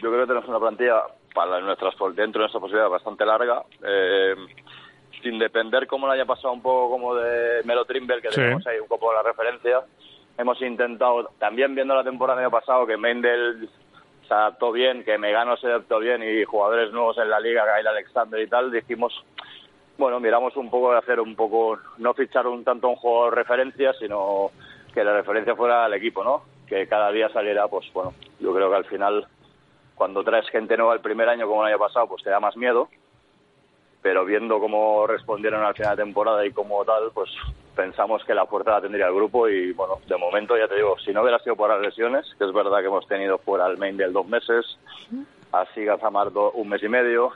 yo 0.00 0.10
creo 0.10 0.20
que 0.22 0.28
tenemos 0.28 0.48
una 0.48 0.60
plantilla 0.60 1.02
para 1.34 1.60
nuestras 1.60 1.94
dentro 2.14 2.32
de 2.32 2.38
nuestra 2.40 2.60
posibilidad 2.60 2.88
bastante 2.88 3.24
larga. 3.24 3.62
eh, 3.84 4.34
sin 5.22 5.38
depender 5.38 5.86
como 5.86 6.08
le 6.08 6.14
haya 6.14 6.24
pasado 6.24 6.52
un 6.52 6.62
poco 6.62 6.90
como 6.90 7.14
de 7.14 7.62
Melo 7.64 7.84
Trimble, 7.84 8.20
que 8.20 8.30
Sí. 8.30 8.36
tenemos 8.40 8.66
ahí 8.66 8.80
un 8.80 8.88
poco 8.88 9.12
la 9.12 9.22
referencia. 9.22 9.80
Hemos 10.36 10.60
intentado, 10.62 11.30
también 11.38 11.76
viendo 11.76 11.94
la 11.94 12.02
temporada 12.02 12.38
del 12.40 12.46
año 12.46 12.50
pasado, 12.58 12.86
que 12.86 12.96
Mendel 12.96 13.68
se 14.26 14.34
adaptó 14.34 14.72
bien, 14.72 15.04
que 15.04 15.18
Megano 15.18 15.56
se 15.58 15.68
adaptó 15.68 16.00
bien 16.00 16.22
y 16.24 16.42
jugadores 16.44 16.90
nuevos 16.92 17.18
en 17.18 17.30
la 17.30 17.38
liga, 17.38 17.64
Gail 17.64 17.86
Alexander 17.86 18.40
y 18.40 18.48
tal, 18.48 18.72
dijimos, 18.72 19.12
bueno, 19.96 20.18
miramos 20.18 20.56
un 20.56 20.68
poco 20.70 20.90
de 20.90 20.98
hacer 20.98 21.20
un 21.20 21.36
poco, 21.36 21.78
no 21.98 22.14
fichar 22.14 22.48
un 22.48 22.64
tanto 22.64 22.88
un 22.88 22.96
juego 22.96 23.26
de 23.26 23.36
referencia, 23.36 23.92
sino 23.92 24.50
que 24.92 25.04
la 25.04 25.12
referencia 25.12 25.54
fuera 25.54 25.84
al 25.84 25.94
equipo, 25.94 26.24
¿no? 26.24 26.42
Que 26.66 26.88
cada 26.88 27.12
día 27.12 27.28
saliera, 27.28 27.68
pues 27.68 27.86
bueno, 27.92 28.12
yo 28.40 28.52
creo 28.52 28.70
que 28.70 28.76
al 28.76 28.84
final, 28.86 29.26
cuando 29.94 30.24
traes 30.24 30.48
gente 30.50 30.76
nueva 30.76 30.94
el 30.94 31.00
primer 31.00 31.28
año 31.28 31.46
como 31.46 31.62
el 31.66 31.72
año 31.72 31.78
pasado, 31.78 32.06
pues 32.08 32.22
te 32.22 32.30
da 32.30 32.40
más 32.40 32.56
miedo, 32.56 32.88
pero 34.02 34.24
viendo 34.24 34.58
cómo 34.58 35.06
respondieron 35.06 35.62
al 35.62 35.74
final 35.74 35.96
de 35.96 36.02
temporada 36.02 36.44
y 36.44 36.50
cómo 36.50 36.84
tal, 36.84 37.10
pues 37.14 37.30
pensamos 37.76 38.24
que 38.24 38.34
la 38.34 38.46
fuerza 38.46 38.72
la 38.72 38.80
tendría 38.80 39.06
el 39.06 39.14
grupo 39.14 39.48
y 39.48 39.72
bueno, 39.72 39.98
de 40.06 40.16
momento 40.16 40.56
ya 40.56 40.66
te 40.68 40.74
digo, 40.76 40.98
si 40.98 41.12
no 41.12 41.22
hubiera 41.22 41.38
sido 41.38 41.56
por 41.56 41.70
las 41.70 41.80
lesiones, 41.80 42.26
que 42.38 42.44
es 42.44 42.52
verdad 42.52 42.80
que 42.80 42.86
hemos 42.86 43.06
tenido 43.06 43.38
fuera 43.38 43.66
el 43.66 43.78
main 43.78 43.96
del 43.96 44.12
dos 44.12 44.26
meses, 44.26 44.78
así 45.52 45.84
Gazamar 45.84 46.32
do- 46.32 46.50
un 46.52 46.68
mes 46.68 46.82
y 46.82 46.88
medio, 46.88 47.30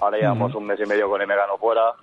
ahora 0.00 0.18
llevamos 0.18 0.54
un 0.54 0.66
mes 0.66 0.78
y 0.80 0.86
medio 0.86 1.08
con 1.08 1.22
Emegano 1.22 1.56
fuera, 1.58 1.94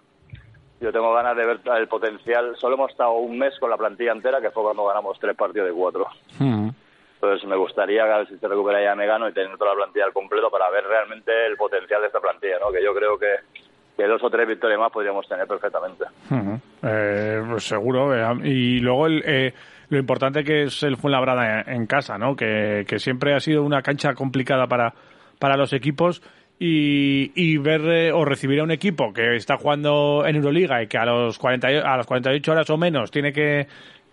yo 0.82 0.92
tengo 0.92 1.13
ganas 1.13 1.38
de 1.38 1.46
ver 1.46 1.60
el 1.78 1.88
potencial, 1.88 2.56
solo 2.58 2.75
hemos 2.75 2.92
estado 2.92 3.13
un 3.13 3.38
mes 3.38 3.58
con 3.60 3.70
la 3.70 3.78
plantilla 3.78 4.12
entera, 4.12 4.42
que 4.42 4.52
fue 4.52 4.63
cuando 4.63 4.86
ganamos 4.86 5.18
tres 5.20 5.36
partidos 5.38 5.68
de 5.70 5.74
cuatro. 5.74 6.08
Entonces 7.24 7.48
me 7.48 7.56
gustaría 7.56 8.03
ver 8.03 8.27
si 8.27 8.38
se 8.38 8.48
recupera 8.50 8.84
ya 8.84 8.96
Megano 8.96 9.30
y 9.30 9.34
tener 9.34 9.58
toda 9.58 9.72
la 9.72 9.77
plantilla 9.77 10.03
al 10.06 10.12
completo 10.12 10.50
para 10.51 10.70
ver 10.70 10.84
realmente 10.84 11.32
el 11.48 11.56
potencial 11.56 12.01
de 12.01 12.08
esta 12.08 12.20
plantilla, 12.20 12.60
¿no? 12.60 12.70
Que 12.70 12.84
yo 12.84 12.94
creo 12.94 13.18
que, 13.18 14.03
dos 14.06 14.22
o 14.22 14.30
tres 14.30 14.46
victorias 14.46 14.77
más 14.77 14.92
podríamos 14.92 15.25
tener 15.30 15.48
perfectamente. 15.48 16.03
Eh, 16.84 17.42
pues 17.50 17.63
seguro. 17.63 18.13
eh, 18.13 18.36
y 18.44 18.80
luego 18.82 19.08
el, 19.08 19.24
eh, 19.25 19.53
lo 19.88 19.98
importante 20.00 20.44
que 20.44 20.63
es 20.63 20.84
el 20.84 20.98
Fuenlabrada 20.98 21.62
en, 21.62 21.86
casa, 21.88 22.18
¿no? 22.18 22.36
Que, 22.36 22.84
siempre 22.98 23.34
ha 23.34 23.39
sido 23.39 23.63
una 23.63 23.82
cancha 23.82 24.13
complicada 24.15 24.68
para, 24.68 24.94
para 25.39 25.56
los 25.56 25.72
equipos. 25.72 26.22
Y, 26.60 27.32
y 27.36 27.58
ver 27.58 27.82
eh, 27.86 28.12
o 28.12 28.24
recibir 28.25 28.60
a 28.60 28.63
un 28.63 28.72
equipo 28.72 29.12
que 29.13 29.36
está 29.36 29.56
jugando 29.58 30.24
en 30.25 30.36
Euroliga 30.36 30.84
y 30.84 30.88
que 30.88 30.98
a 30.98 31.06
los 31.06 31.39
40, 31.39 31.72
y- 31.72 31.77
a 31.77 31.98
las 31.98 32.06
48 32.06 32.51
horas 32.51 32.70
o 32.70 32.77
menos 32.77 33.12
tiene 33.12 33.34
que, 33.34 33.65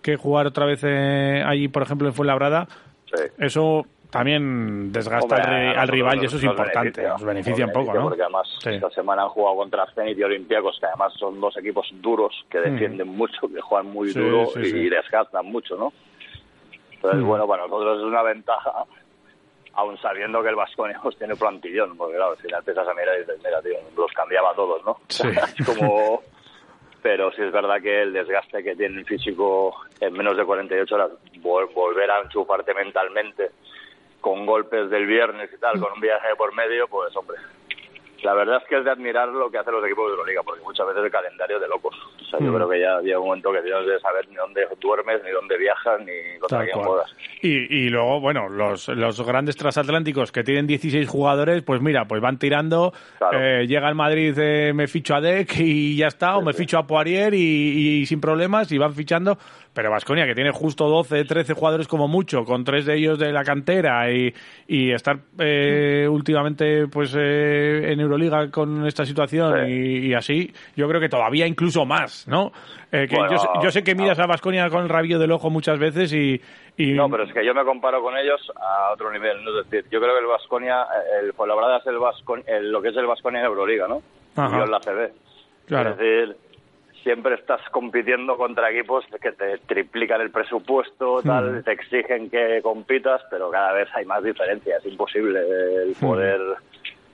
que 0.03 0.17
jugar 0.17 0.47
otra 0.47 0.65
vez 0.65 0.83
eh, 0.85 1.43
allí, 1.47 1.69
por 1.69 1.83
ejemplo, 1.83 2.09
en 2.09 2.15
Fuenlabrada, 2.15 2.67
Sí. 3.15 3.25
eso 3.39 3.85
también 4.11 4.91
desgasta 4.93 5.37
Hombre, 5.37 5.69
al, 5.71 5.79
al 5.79 5.89
rival 5.89 6.21
y 6.23 6.27
eso 6.27 6.37
es 6.37 6.43
nos 6.43 6.53
importante, 6.53 7.03
nos 7.07 7.23
beneficia 7.23 7.67
un 7.67 7.73
poco, 7.73 7.95
¿no? 7.95 8.03
Porque 8.09 8.23
además 8.23 8.49
Sí. 8.61 8.71
esta 8.71 8.91
semana 8.91 9.23
han 9.23 9.29
jugado 9.29 9.57
contra 9.57 9.87
Zenit 9.95 10.19
y 10.19 10.25
Olympiacos, 10.25 10.79
que 10.81 10.87
además 10.87 11.13
son 11.17 11.41
dos 11.41 11.57
equipos 11.57 11.89
duros, 11.95 12.35
que 12.51 12.59
defienden 12.59 13.07
mucho, 13.09 13.49
que 13.53 13.61
juegan 13.61 13.87
muy 13.93 14.11
Sí, 14.13 14.19
duro 14.19 14.47
sí, 14.55 14.61
y 14.63 14.89
desgastan 14.89 15.47
mucho, 15.47 15.77
¿no? 15.77 15.93
Entonces, 16.93 17.21
Mm. 17.23 17.27
bueno, 17.27 17.47
para 17.47 17.63
nosotros 17.69 17.99
es 17.99 18.05
una 18.05 18.23
ventaja, 18.23 18.73
aun 19.75 19.97
sabiendo 19.99 20.43
que 20.43 20.49
el 20.49 20.57
Vasconia 20.57 20.99
pues, 21.01 21.17
tiene 21.17 21.37
plantillón, 21.37 21.97
porque 21.97 22.17
claro, 22.17 22.33
al 22.33 22.37
final 22.39 22.59
empiezas 22.59 22.89
a 22.89 22.95
mirar 22.95 23.17
y 23.17 23.21
dices, 23.21 23.37
mira, 23.45 23.63
tío, 23.63 23.77
los 23.97 24.13
cambiaba 24.13 24.51
a 24.51 24.55
todos, 24.55 24.85
¿no? 24.85 24.97
Sí. 25.09 25.29
es 25.59 25.67
como... 25.67 26.21
Pero 27.03 27.33
sí 27.33 27.43
es 27.43 27.51
verdad 27.53 27.81
que 27.81 28.03
el 28.03 28.13
desgaste 28.13 28.63
que 28.63 28.77
tiene 28.77 28.99
el 29.01 29.07
físico 29.07 29.75
en 30.01 30.13
menos 30.13 30.37
de 30.37 30.45
48 30.45 30.95
horas, 30.95 31.11
vol- 31.43 31.73
volver 31.73 32.11
a 32.11 32.21
enchufarte 32.21 32.75
mentalmente 32.75 33.51
con 34.21 34.45
golpes 34.45 34.91
del 34.91 35.07
viernes 35.07 35.51
y 35.55 35.59
tal, 35.59 35.81
con 35.81 35.93
un 35.95 36.01
viaje 36.01 36.29
por 36.37 36.55
medio, 36.55 36.87
pues 36.89 37.15
hombre, 37.17 37.39
la 38.23 38.35
verdad 38.35 38.59
es 38.63 38.69
que 38.69 38.79
es 38.79 38.85
de 38.85 38.91
admirar 38.91 39.29
lo 39.29 39.51
que 39.51 39.59
hacen 39.59 39.73
los 39.73 39.85
equipos 39.85 40.07
de 40.07 40.11
Euroliga, 40.13 40.43
porque 40.45 40.63
muchas 40.63 40.87
veces 40.87 41.05
el 41.05 41.11
calendario 41.11 41.57
es 41.57 41.63
de 41.63 41.69
locos. 41.69 41.95
O 42.21 42.25
sea, 42.25 42.39
yo 42.41 42.53
Mm. 42.53 42.55
creo 42.57 42.69
que 42.69 42.81
ya 42.81 43.01
llega 43.01 43.19
un 43.19 43.27
momento 43.27 43.53
que 43.53 43.63
tienes 43.63 43.87
de 43.87 43.99
saber 44.01 44.29
ni 44.29 44.37
dónde 44.37 44.67
duermes, 44.81 45.23
ni 45.25 45.31
dónde 45.31 45.59
viajas, 45.59 46.01
ni 46.01 46.39
contra 46.39 46.65
quién 46.65 46.79
juegas. 46.85 47.15
Y, 47.43 47.85
y 47.85 47.89
luego, 47.89 48.21
bueno, 48.21 48.49
los, 48.49 48.89
los 48.89 49.21
grandes 49.27 49.57
transatlánticos 49.57 50.33
que 50.33 50.45
tienen 50.45 50.67
16 50.67 51.09
jugadores, 51.09 51.63
pues 51.63 51.81
mira, 51.81 52.05
pues 52.07 52.21
van 52.21 52.39
tirando. 52.39 52.93
Claro. 53.19 53.39
eh, 53.41 53.67
llega 53.67 53.89
el 53.89 53.95
Madrid, 53.95 54.35
eh, 54.39 54.73
me 54.75 54.87
ficho 54.89 55.15
a 55.15 55.21
Deck 55.21 55.55
y 55.59 55.97
ya 55.97 56.09
está, 56.09 56.37
o 56.37 56.43
me 56.43 56.53
ficho 56.53 56.79
a 56.79 56.87
Poirier 56.87 57.33
y, 57.35 58.01
y 58.01 58.07
sin 58.07 58.21
problemas 58.21 58.71
y 58.73 58.79
van 58.79 58.95
fichando. 58.95 59.39
Pero 59.73 59.89
Vasconia, 59.91 60.27
que 60.27 60.35
tiene 60.35 60.51
justo 60.51 60.89
12, 60.89 61.25
13 61.25 61.55
jugadores 61.55 61.87
como 61.87 62.09
mucho, 62.09 62.45
con 62.45 62.65
tres 62.65 62.87
de 62.87 62.97
ellos 62.97 63.19
de 63.21 63.31
la 63.33 63.45
cantera 63.45 64.11
y, 64.11 64.35
y 64.67 64.91
estar 64.91 65.19
eh, 65.39 66.09
últimamente 66.11 66.89
pues 66.89 67.15
eh, 67.17 67.93
en 67.93 68.01
Euroliga 68.11 68.51
con 68.51 68.87
esta 68.87 69.05
situación 69.05 69.67
Sí. 69.67 69.73
y, 69.73 70.07
y 70.09 70.15
así, 70.15 70.53
yo 70.77 70.89
creo 70.89 71.01
que 71.01 71.09
todavía 71.09 71.47
incluso 71.47 71.85
más, 71.87 72.27
¿no? 72.29 72.53
Eh, 72.93 73.07
que 73.09 73.15
Bueno, 73.17 73.31
yo, 73.33 73.39
sé- 73.39 73.49
yo 73.63 73.71
sé 73.71 73.85
que 73.85 73.95
miras 73.95 74.19
a 74.19 74.27
Vasconia 74.27 74.69
con 74.69 74.83
el 74.83 74.89
rabillo 74.89 75.19
del 75.19 75.31
ojo 75.33 75.49
muchas 75.51 75.79
veces 75.79 76.13
y, 76.13 76.41
y 76.77 76.93
No, 76.93 77.09
pero 77.09 77.23
es 77.25 77.33
que 77.33 77.45
yo 77.47 77.55
me 77.55 77.65
comparo 77.65 78.03
con 78.03 78.17
ellos 78.17 78.41
a 78.57 78.93
otro 78.93 79.13
nivel. 79.13 79.45
¿no? 79.45 79.61
Es 79.61 79.71
decir, 79.71 79.89
yo 79.91 80.01
creo 80.01 80.13
que 80.15 80.21
el 80.21 80.27
Vasconia, 80.27 80.87
el 81.23 81.33
Fuenlabrada 81.35 81.79
es 81.79 81.87
el 81.87 81.99
Vascon, 81.99 82.43
el, 82.47 82.71
lo 82.73 82.83
que 82.83 82.89
es 82.89 82.97
el 82.97 83.07
Vasconia 83.07 83.41
en 83.41 83.47
Euroliga, 83.47 83.87
¿no? 83.87 84.03
Ajá. 84.37 84.55
Y 84.57 84.59
yo 84.59 84.65
en 84.65 84.71
la 84.71 84.81
CB. 84.81 85.13
Claro. 85.69 85.91
Es 85.91 85.97
decir, 85.99 86.37
siempre 87.03 87.35
estás 87.37 87.61
compitiendo 87.71 88.37
contra 88.37 88.71
equipos 88.71 89.05
que 89.23 89.33
te 89.33 89.57
triplican 89.67 90.21
el 90.21 90.31
presupuesto, 90.31 91.23
tal, 91.23 91.63
te 91.65 91.73
exigen 91.73 92.29
que 92.29 92.61
compitas, 92.63 93.23
pero 93.31 93.51
cada 93.51 93.73
vez 93.73 93.89
hay 93.95 94.05
más 94.05 94.23
diferencia. 94.23 94.77
Es 94.77 94.85
imposible 94.87 95.41
el 95.87 95.95
poder 95.99 96.41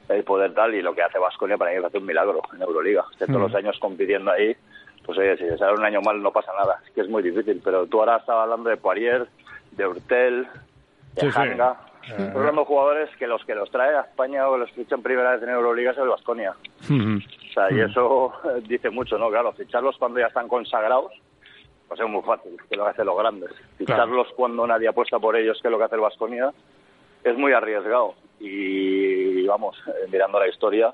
el 0.09 0.25
poder 0.25 0.55
tal 0.55 0.75
y 0.75 0.83
lo 0.83 0.95
que 0.95 1.03
hace 1.03 1.19
Vasconia 1.19 1.57
para 1.57 1.73
mí 1.73 1.79
es 1.79 1.85
hacer 1.85 2.01
un 2.01 2.07
milagro 2.07 2.41
en 2.55 2.63
Euroliga. 2.63 3.05
Que 3.19 3.27
todos 3.27 3.41
los 3.41 3.55
años 3.55 3.77
compitiendo 3.81 4.31
ahí, 4.31 4.57
pues 5.05 5.19
oye, 5.19 5.37
si 5.37 5.45
se 5.45 5.59
sale 5.59 5.75
un 5.75 5.85
año 5.85 6.01
mal 6.01 6.23
no 6.23 6.33
pasa 6.33 6.53
nada. 6.59 6.81
Es 6.87 6.93
que 6.93 7.01
es 7.03 7.09
muy 7.09 7.23
difícil, 7.23 7.61
pero 7.65 7.87
tú 7.87 8.01
ahora 8.01 8.17
estabas 8.19 8.45
hablando 8.45 8.71
de 8.71 8.77
Poirier, 8.77 9.27
de 9.73 9.87
Urtel, 9.87 10.47
de 11.15 11.21
Sí, 11.21 11.31
sí. 11.31 11.39
Hanga. 11.39 11.77
Eh. 12.09 12.15
Estás 12.19 12.37
hablando 12.37 12.61
de 12.61 12.67
jugadores 12.67 13.17
que 13.17 13.27
los 13.27 13.45
que 13.45 13.55
los 13.55 13.71
trae 13.71 13.97
a 13.97 14.03
España 14.03 14.49
o 14.49 14.57
los 14.57 14.71
fichan 14.71 15.03
primera 15.03 15.33
vez 15.33 15.43
en 15.43 15.51
Euroliga 15.51 15.91
es 15.91 15.99
el 15.99 16.09
Vasconia. 16.09 16.55
Ujú. 16.85 17.19
O 17.19 17.53
sea, 17.53 17.73
y 17.73 17.81
eso 17.81 18.33
eh, 18.45 18.63
dice 18.69 18.91
mucho, 18.91 19.19
¿no? 19.19 19.29
Claro, 19.29 19.53
ficharlos 19.53 19.97
cuando 19.99 20.21
ya 20.21 20.27
están 20.27 20.47
consagrados, 20.47 21.13
pues 21.89 22.01
es 22.01 22.09
muy 22.09 22.23
fácil, 22.23 22.57
que 22.57 22.67
es 22.71 22.77
lo 22.77 22.85
que 22.85 22.91
hacen 22.91 23.07
los 23.07 23.19
grandes. 23.19 23.51
Ficharlos 23.77 24.29
cuando 24.37 24.67
nadie 24.67 24.89
apuesta 24.89 25.19
por 25.19 25.37
ellos, 25.37 25.59
que 25.61 25.69
es 25.69 25.73
lo 25.73 25.79
que 25.79 25.85
hace 25.85 25.97
el 25.97 26.01
Vasconia, 26.01 26.53
es 27.25 27.37
muy 27.37 27.53
arriesgado. 27.53 28.15
Y 28.40 29.47
vamos, 29.47 29.76
eh, 29.87 30.09
mirando 30.11 30.38
la 30.38 30.49
historia, 30.49 30.93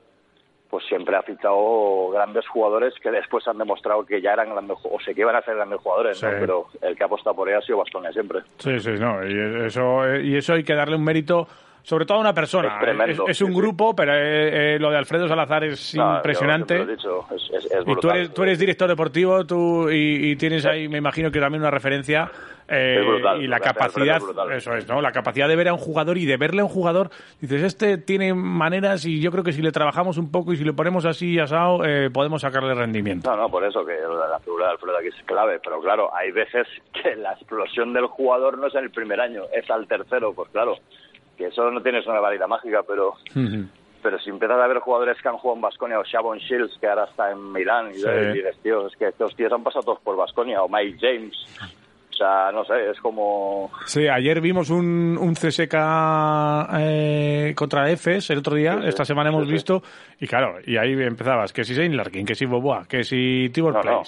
pues 0.73 0.87
siempre 0.87 1.15
ha 1.17 1.23
fichado 1.23 2.09
grandes 2.11 2.49
jugadores 2.49 2.95
que 3.03 3.11
después 3.11 3.47
han 3.47 3.59
demostrado 3.59 4.07
que 4.07 4.23
ya 4.23 4.33
eran 4.33 4.51
grandes, 4.51 4.79
o 4.85 4.99
sé 5.01 5.15
que 5.15 5.21
iban 5.21 5.37
a 5.37 5.43
ser 5.43 5.57
grandes 5.57 5.81
jugadores, 5.81 6.23
¿no? 6.23 6.31
Pero 6.31 6.67
el 6.81 6.97
que 6.97 7.03
ha 7.03 7.07
apostado 7.07 7.37
por 7.37 7.49
ellos 7.49 7.63
ha 7.63 7.67
sido 7.67 7.79
Vasconia 7.79 8.11
siempre. 8.11 8.41
Sí, 8.57 8.81
sí, 8.81 8.93
no, 8.93 9.23
y 9.23 9.67
eso, 9.67 10.17
y 10.17 10.35
eso 10.35 10.55
hay 10.55 10.65
que 10.65 10.75
darle 10.75 10.97
un 10.97 11.05
mérito, 11.05 11.47
sobre 11.83 12.05
todo 12.07 12.19
a 12.19 12.21
una 12.21 12.33
persona. 12.35 12.75
Es 12.77 12.81
tremendo, 12.81 13.25
Es, 13.27 13.31
es 13.37 13.43
un 13.43 13.53
grupo, 13.55 13.95
pero 13.95 14.15
eh, 14.15 14.75
eh, 14.75 14.79
lo 14.79 14.91
de 14.91 14.99
Alfredo 14.99 15.27
Salazar 15.29 15.65
es 15.65 15.95
No, 15.95 16.17
impresionante. 16.17 16.79
lo 16.79 16.87
dicho, 16.87 17.27
es, 17.35 17.51
Y 17.53 17.85
tú 17.85 17.85
brutal. 17.85 18.17
eres, 18.17 18.35
tú 18.35 18.43
eres 18.45 18.59
director 18.59 18.89
deportivo 18.89 19.45
tú 19.45 19.91
y, 19.91 20.31
y 20.33 20.37
tienes 20.37 20.65
ahí, 20.67 20.89
me 20.89 20.99
imagino 20.99 21.31
que 21.31 21.41
también 21.41 21.63
una 21.63 21.71
referencia. 21.71 22.31
eh, 22.69 22.99
Es 23.01 23.07
brutal, 23.07 23.43
y 23.43 23.47
la 23.49 23.59
capacidad, 23.61 24.19
eso 24.53 24.75
es, 24.77 24.87
¿no? 24.89 25.01
La 25.03 25.11
capacidad 25.13 25.49
de 25.49 25.57
ver 25.57 25.69
a 25.69 25.73
un 25.73 25.79
jugador 25.81 26.17
y 26.19 26.25
de 26.27 26.37
verle 26.37 26.61
a 26.61 26.65
un 26.65 26.71
jugador, 26.71 27.11
dices, 27.41 27.63
este 27.63 27.99
tiene 27.99 28.33
maneras 28.33 29.05
y 29.05 29.21
yo 29.21 29.31
creo 29.33 29.43
que 29.45 29.53
si 29.53 29.61
le 29.63 29.73
trabajamos 29.73 30.17
un 30.19 30.31
poco 30.31 30.53
y 30.53 30.57
si 30.57 30.65
le 30.65 30.73
ponemos 30.73 31.05
así 31.05 31.39
asado, 31.39 31.85
eh, 31.85 32.11
podemos 32.11 32.43
sacarle 32.43 32.75
rendimiento. 32.75 33.29
No, 33.31 33.37
no, 33.37 33.49
por 33.51 33.65
eso 33.65 33.85
que 33.85 33.95
la 33.95 34.39
figura 34.39 34.67
de 34.67 34.73
Alfredo 34.73 34.97
aquí 34.99 35.09
es 35.09 35.25
clave, 35.27 35.59
pero 35.63 35.81
claro, 35.81 36.15
hay 36.15 36.31
veces 36.31 36.67
que 37.03 37.17
la 37.17 37.33
explosión 37.33 37.93
del 37.93 38.07
jugador 38.07 38.57
no 38.59 38.69
es 38.69 38.75
en 38.77 38.85
el 38.85 38.91
primer 38.91 39.21
año, 39.21 39.43
es 39.53 39.69
al 39.71 39.87
tercero, 39.89 40.33
pues 40.33 40.49
claro, 40.51 40.77
que 41.43 41.49
eso 41.49 41.71
no 41.71 41.83
tienes 41.83 42.07
una 42.07 42.21
varita 42.21 42.47
mágica, 42.47 42.83
pero 42.87 43.15
pero 44.03 44.19
si 44.19 44.31
empiezas 44.31 44.59
a 44.59 44.67
ver 44.67 44.79
jugadores 44.81 45.17
que 45.23 45.29
han 45.29 45.37
jugado 45.37 45.57
en 45.57 45.63
Basconia 45.63 45.99
o 46.01 46.05
Shavon 46.05 46.39
Shields, 46.39 46.77
que 46.81 46.89
ahora 46.89 47.05
está 47.05 47.31
en 47.31 47.53
Milán, 47.53 47.91
y 47.91 47.95
Sí. 47.95 48.09
dices, 48.35 48.57
tío, 48.63 48.87
es 48.89 48.97
que 48.97 49.07
estos 49.09 49.35
tíos 49.37 49.53
han 49.53 49.63
pasado 49.63 49.85
todos 49.85 50.01
por 50.01 50.17
Basconia, 50.17 50.61
o 50.63 50.69
Mike 50.69 50.99
James, 51.01 51.37
o 52.11 52.15
sea, 52.15 52.51
no 52.53 52.65
sé, 52.65 52.91
es 52.91 52.99
como... 53.01 53.71
Sí, 53.87 54.09
ayer 54.09 54.41
vimos 54.41 54.71
un, 54.71 55.17
un 55.21 55.35
CSK 55.35 55.75
eh, 56.79 57.55
contra 57.57 57.91
EFES 57.91 58.31
el 58.31 58.39
otro 58.39 58.57
día, 58.57 58.75
Sí, 58.75 58.83
sí. 58.83 58.89
esta 58.89 59.05
semana 59.05 59.31
hemos 59.31 59.47
Sí, 59.47 59.53
visto, 59.53 59.83
y 60.21 60.27
claro, 60.27 60.57
y 60.67 60.77
ahí 60.77 60.93
empezabas, 60.93 61.53
que 61.53 61.65
si 61.65 61.75
Zane 61.75 61.95
Larkin, 61.95 62.27
que 62.27 62.35
si 62.35 62.45
Boboa, 62.45 62.87
que 62.89 63.05
si 63.05 63.51
Tibor 63.51 63.73
No, 63.75 63.83
no. 63.83 64.03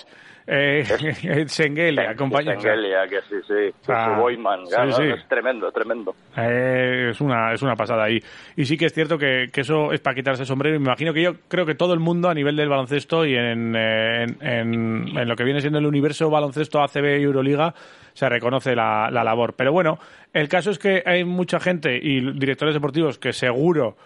Eh, 0.47 0.85
Sengelia, 1.49 2.15
compañía. 2.15 2.57
o 2.57 2.61
sea, 2.61 2.73
Sengelia, 2.75 3.09
que 3.09 3.21
sí, 3.23 3.37
sí, 3.47 3.75
su 3.87 4.21
Boyman, 4.21 4.67
sí, 4.67 5.03
es 5.03 5.27
tremendo, 5.29 5.73
tremendo. 5.73 6.15
Eh, 6.37 7.09
es 7.13 7.21
una 7.21 7.53
es 7.55 7.63
una 7.63 7.75
pasada 7.77 8.05
ahí 8.05 8.19
y 8.57 8.65
sí 8.67 8.77
que 8.77 8.87
es 8.87 8.93
cierto 8.93 9.17
que, 9.17 9.49
que 9.53 9.63
eso 9.63 9.93
es 9.93 10.01
para 10.01 10.15
quitarse 10.15 10.43
el 10.43 10.47
sombrero 10.47 10.77
y 10.77 10.79
me 10.79 10.85
imagino 10.87 11.15
que 11.15 11.23
yo 11.23 11.33
creo 11.49 11.65
que 11.65 11.75
todo 11.75 11.95
el 11.95 12.01
mundo 12.01 12.29
a 12.29 12.35
nivel 12.35 12.57
del 12.57 12.69
baloncesto 12.69 13.25
y 13.25 13.35
en, 13.35 13.75
en, 13.75 14.37
en- 14.43 15.17
en 15.19 15.29
lo 15.29 15.35
que 15.37 15.45
viene 15.45 15.61
siendo 15.61 15.79
el 15.79 15.87
universo 15.87 16.29
baloncesto 16.29 16.83
ACB 16.83 17.21
y 17.21 17.23
Euroliga 17.23 17.75
se 18.13 18.29
reconoce 18.29 18.77
la, 18.77 19.09
la 19.11 19.25
labor 19.25 19.55
pero 19.57 19.73
bueno 19.73 19.99
el 20.33 20.49
caso 20.49 20.71
es 20.71 20.79
que 20.79 21.03
hay 21.07 21.25
mucha 21.25 21.59
gente 21.61 21.97
y 21.97 22.21
directores 22.39 22.75
deportivos 22.75 23.19
que 23.19 23.33
seguro 23.33 23.97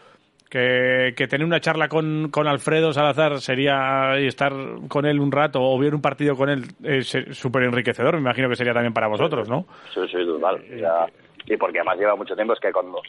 que, 0.51 1.13
que 1.17 1.27
tener 1.29 1.47
una 1.47 1.61
charla 1.61 1.89
con, 1.89 2.29
con 2.31 2.47
Alfredo 2.47 2.93
Salazar 2.93 3.41
sería 3.41 4.19
y 4.19 4.27
estar 4.27 4.53
con 4.89 5.05
él 5.07 5.21
un 5.21 5.31
rato 5.31 5.61
o 5.63 5.79
ver 5.79 5.95
un 5.95 6.01
partido 6.03 6.37
con 6.37 6.49
él 6.49 6.65
es 6.83 7.17
súper 7.33 7.65
enriquecedor 7.65 8.15
me 8.15 8.21
imagino 8.21 8.49
que 8.49 8.57
sería 8.57 8.73
también 8.73 8.95
para 8.95 9.09
vosotros 9.09 9.49
¿no? 9.49 9.67
Sí, 9.93 10.01
sí, 10.09 10.17
total. 10.25 10.63
Ya- 10.77 11.07
Y 11.47 11.57
porque 11.57 11.79
además 11.79 11.99
lleva 11.99 12.15
mucho 12.17 12.35
tiempo, 12.35 12.53
es 12.53 12.61
que 12.61 12.71
cuando. 12.73 13.01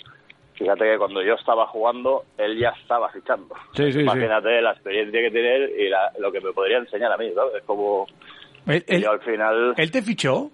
Fíjate 0.56 0.84
que 0.86 0.98
cuando 0.98 1.22
yo 1.22 1.34
estaba 1.36 1.68
jugando, 1.68 2.24
él 2.38 2.58
ya 2.58 2.70
estaba 2.82 3.10
fichando. 3.10 3.54
Sí, 3.74 3.86
sí, 3.88 3.92
sí. 3.94 4.00
Imagínate 4.00 4.62
la 4.62 4.72
experiencia 4.72 5.22
que 5.22 5.32
tiene 5.32 5.56
él 5.56 5.72
y 5.78 5.90
la- 5.90 6.12
lo 6.20 6.32
que 6.32 6.40
me 6.42 6.52
podría 6.54 6.78
enseñar 6.78 7.12
a 7.12 7.18
mí, 7.18 7.32
¿sabes? 7.36 7.56
Es 7.56 7.64
como. 7.64 8.08
Él- 8.66 8.84
yo 9.02 9.12
al 9.12 9.20
final. 9.22 9.74
¿Él 9.78 9.92
te 9.92 10.02
fichó? 10.02 10.52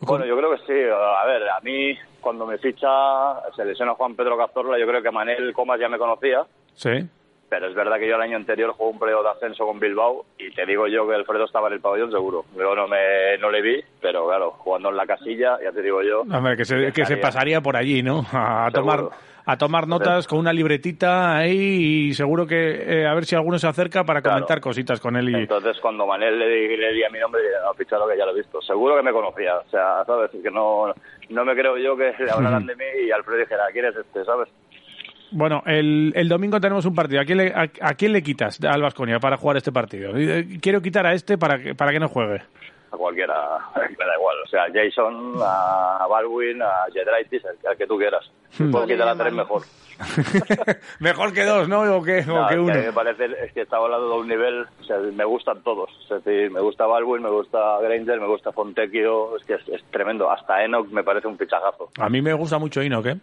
Bueno, 0.00 0.26
yo 0.26 0.36
creo 0.36 0.50
que 0.52 0.58
sí. 0.66 0.72
A 0.90 1.24
ver, 1.26 1.42
a 1.48 1.60
mí, 1.60 1.96
cuando 2.20 2.46
me 2.46 2.58
ficha, 2.58 2.88
se 3.56 3.64
lesiona 3.64 3.94
Juan 3.94 4.14
Pedro 4.14 4.36
Cazorla, 4.36 4.78
yo 4.78 4.86
creo 4.86 5.02
que 5.02 5.10
Manel 5.10 5.52
Comas 5.52 5.80
ya 5.80 5.88
me 5.88 5.98
conocía. 5.98 6.42
Sí. 6.74 6.90
Pero 7.50 7.66
es 7.66 7.74
verdad 7.74 7.96
que 7.98 8.06
yo 8.06 8.16
el 8.16 8.20
año 8.20 8.36
anterior 8.36 8.72
jugué 8.72 8.90
un 8.90 8.98
periodo 8.98 9.22
de 9.22 9.30
ascenso 9.30 9.64
con 9.66 9.80
Bilbao 9.80 10.26
y 10.38 10.50
te 10.54 10.66
digo 10.66 10.86
yo 10.86 11.08
que 11.08 11.14
Alfredo 11.14 11.44
estaba 11.46 11.68
en 11.68 11.74
el 11.74 11.80
pabellón 11.80 12.10
seguro. 12.12 12.44
Luego 12.54 12.74
no 12.76 12.86
me 12.86 13.38
no 13.40 13.50
le 13.50 13.62
vi, 13.62 13.80
pero 14.02 14.26
claro, 14.26 14.50
jugando 14.58 14.90
en 14.90 14.96
la 14.96 15.06
casilla, 15.06 15.56
ya 15.64 15.72
te 15.72 15.80
digo 15.80 16.02
yo. 16.02 16.20
Hombre, 16.22 16.58
que 16.58 16.66
se, 16.66 16.76
que 16.92 16.92
se 17.06 17.14
Estaría. 17.14 17.20
pasaría 17.22 17.60
por 17.62 17.74
allí, 17.76 18.02
¿no? 18.02 18.18
A 18.32 18.68
Seguro. 18.70 18.72
tomar, 18.72 19.18
a 19.46 19.56
tomar 19.56 19.88
notas 19.88 20.26
con 20.26 20.40
una 20.40 20.52
libretita 20.52 21.38
ahí 21.38 22.08
y 22.10 22.12
seguro 22.12 22.46
que 22.46 22.82
eh, 23.00 23.06
a 23.06 23.14
ver 23.14 23.24
si 23.24 23.34
alguno 23.34 23.58
se 23.58 23.66
acerca 23.66 24.04
para 24.04 24.20
Claro. 24.20 24.34
comentar 24.36 24.60
cositas 24.60 25.00
con 25.00 25.16
él. 25.16 25.30
Y... 25.30 25.34
Entonces, 25.36 25.78
cuando 25.80 26.06
Manel 26.06 26.38
le 26.38 26.48
di, 26.50 26.76
le 26.76 26.92
di 26.92 27.02
a 27.02 27.08
mi 27.08 27.18
nombre, 27.18 27.40
dije, 27.40 27.54
no, 27.64 27.72
fichado 27.72 28.06
que 28.06 28.18
ya 28.18 28.26
lo 28.26 28.32
he 28.32 28.40
visto. 28.42 28.60
Seguro 28.60 28.94
que 28.94 29.02
me 29.02 29.12
conocía, 29.12 29.56
o 29.56 29.70
sea, 29.70 30.04
¿sabes? 30.04 30.30
Que 30.32 30.50
no, 30.50 30.92
no 31.30 31.44
me 31.44 31.54
creo 31.54 31.76
yo 31.78 31.96
que 31.96 32.12
le 32.22 32.30
hablaran 32.30 32.66
de 32.66 32.76
mí 32.76 32.84
y 33.06 33.10
Alfredo 33.10 33.40
dijera, 33.40 33.64
¿quién 33.72 33.86
es 33.86 33.96
este, 33.96 34.24
sabes? 34.24 34.48
Bueno, 35.30 35.62
el, 35.66 36.12
el 36.16 36.28
domingo 36.28 36.58
tenemos 36.60 36.86
un 36.86 36.94
partido. 36.94 37.20
¿A 37.20 37.24
quién 37.24 37.38
le, 37.38 37.48
a, 37.54 37.68
a 37.82 37.94
quién 37.94 38.12
le 38.12 38.22
quitas 38.22 38.58
al 38.64 38.80
Vasconia 38.80 39.18
para 39.20 39.36
jugar 39.36 39.58
este 39.58 39.72
partido? 39.72 40.16
Eh, 40.16 40.58
Quiero 40.62 40.80
quitar 40.80 41.04
a 41.06 41.12
este 41.12 41.36
para 41.36 41.62
que, 41.62 41.74
para 41.74 41.92
que 41.92 42.00
no 42.00 42.08
juegue. 42.08 42.42
A 42.90 42.96
cualquiera, 42.96 43.58
me 43.76 44.04
da 44.06 44.14
igual. 44.16 44.36
O 44.44 44.46
sea, 44.48 44.64
a 44.64 44.68
Jason, 44.72 45.34
a 45.42 46.06
Baldwin, 46.08 46.62
a 46.62 46.86
Jedraitis, 46.92 47.44
al, 47.44 47.56
al 47.70 47.76
que 47.76 47.86
tú 47.86 47.96
quieras. 47.98 48.30
Si 48.50 48.64
puedo 48.64 48.86
quitar 48.86 49.08
a 49.08 49.14
tres, 49.16 49.32
mejor. 49.32 49.62
Mejor 51.00 51.32
que 51.32 51.44
dos, 51.44 51.68
¿no? 51.68 51.80
O 51.96 52.02
que, 52.02 52.20
o 52.20 52.32
uno. 52.32 52.46
a 52.46 52.50
mí 52.76 52.82
me 52.86 52.92
parece 52.92 53.26
es 53.44 53.52
que 53.52 53.62
estaba 53.62 53.84
hablando 53.86 54.08
de 54.10 54.14
un 54.20 54.28
nivel, 54.28 54.66
o 54.80 54.84
sea, 54.84 54.98
me 54.98 55.24
gustan 55.24 55.60
todos. 55.62 55.90
Es 56.10 56.24
decir, 56.24 56.50
me 56.50 56.60
gusta 56.60 56.86
Baldwin, 56.86 57.22
me 57.22 57.30
gusta 57.30 57.80
Granger, 57.80 58.20
me 58.20 58.26
gusta 58.28 58.52
Fontecchio, 58.52 59.36
es 59.36 59.44
que 59.44 59.54
es, 59.54 59.68
es 59.68 59.82
tremendo. 59.90 60.30
Hasta 60.30 60.64
Enoch 60.64 60.88
me 60.90 61.02
parece 61.02 61.26
un 61.26 61.36
pichajazo. 61.36 61.90
A 61.98 62.08
mí 62.08 62.22
me 62.22 62.32
gusta 62.32 62.58
mucho 62.58 62.80
Inoc, 62.82 63.06
¿eh? 63.06 63.16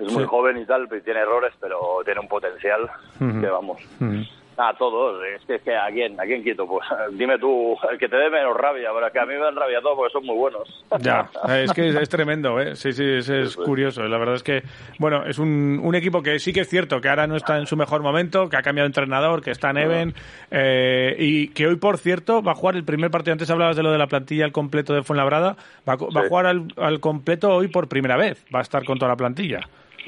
Es 0.00 0.12
muy 0.12 0.22
Sí. 0.22 0.28
joven 0.28 0.56
y 0.58 0.64
tal, 0.66 0.88
tiene 1.04 1.20
errores, 1.20 1.52
pero 1.60 1.78
tiene 2.04 2.20
un 2.20 2.28
potencial 2.28 2.88
que 3.18 3.46
vamos. 3.48 3.80
Mm. 4.00 4.22
A 4.56 4.72
todos, 4.74 5.20
es 5.24 5.44
que, 5.46 5.56
es 5.56 5.62
que 5.62 5.74
a 5.74 5.88
quién, 5.88 6.20
a 6.20 6.24
quién 6.24 6.42
quito, 6.44 6.66
pues 6.66 6.86
dime 7.12 7.38
tú, 7.38 7.76
el 7.90 7.98
que 7.98 8.08
te 8.08 8.16
dé 8.16 8.30
menos 8.30 8.56
rabia, 8.56 8.90
pero 8.94 9.10
que 9.10 9.18
a 9.18 9.26
mí 9.26 9.34
me 9.34 9.40
dan 9.40 9.56
rabia 9.56 9.80
todos 9.80 9.96
porque 9.96 10.12
son 10.12 10.24
muy 10.24 10.36
buenos. 10.36 10.84
Ya, 11.00 11.28
es 11.48 11.72
que 11.72 11.88
es, 11.88 12.08
tremendo, 12.08 12.58
¿eh? 12.60 12.76
Sí, 12.76 12.92
sí, 12.92 13.04
es, 13.04 13.28
es 13.28 13.56
curioso. 13.56 14.02
La 14.04 14.16
verdad 14.16 14.36
es 14.36 14.42
que, 14.42 14.62
bueno, 14.98 15.24
es 15.26 15.38
un, 15.38 15.80
un, 15.82 15.94
equipo 15.94 16.22
que 16.22 16.38
sí 16.38 16.52
que 16.52 16.60
es 16.60 16.68
cierto 16.68 17.00
que 17.00 17.08
ahora 17.08 17.26
no 17.26 17.36
está 17.36 17.58
en 17.58 17.66
su 17.66 17.76
mejor 17.76 18.02
momento, 18.02 18.48
que 18.48 18.56
ha 18.56 18.62
cambiado 18.62 18.84
de 18.84 18.90
entrenador, 18.90 19.42
que 19.42 19.50
está 19.50 19.72
Neven, 19.72 20.14
eh, 20.50 21.14
y 21.18 21.48
que 21.48 21.66
hoy, 21.66 21.76
por 21.76 21.98
cierto, 21.98 22.42
va 22.42 22.52
a 22.52 22.54
jugar 22.54 22.76
el 22.76 22.84
primer 22.84 23.10
partido. 23.10 23.32
Antes 23.32 23.50
hablabas 23.50 23.76
de 23.76 23.82
lo 23.82 23.90
de 23.90 23.98
la 23.98 24.06
plantilla 24.06 24.44
al 24.44 24.52
completo 24.52 24.94
de 24.94 25.02
Fuenlabrada, 25.02 25.56
va, 25.86 25.96
va 25.96 26.20
a 26.22 26.28
jugar 26.28 26.46
al, 26.46 26.68
al 26.76 27.00
completo 27.00 27.50
hoy 27.54 27.68
por 27.68 27.88
primera 27.88 28.16
vez, 28.16 28.44
va 28.54 28.60
a 28.60 28.62
estar 28.62 28.84
con 28.84 28.98
toda 28.98 29.10
la 29.10 29.16
plantilla. 29.16 29.60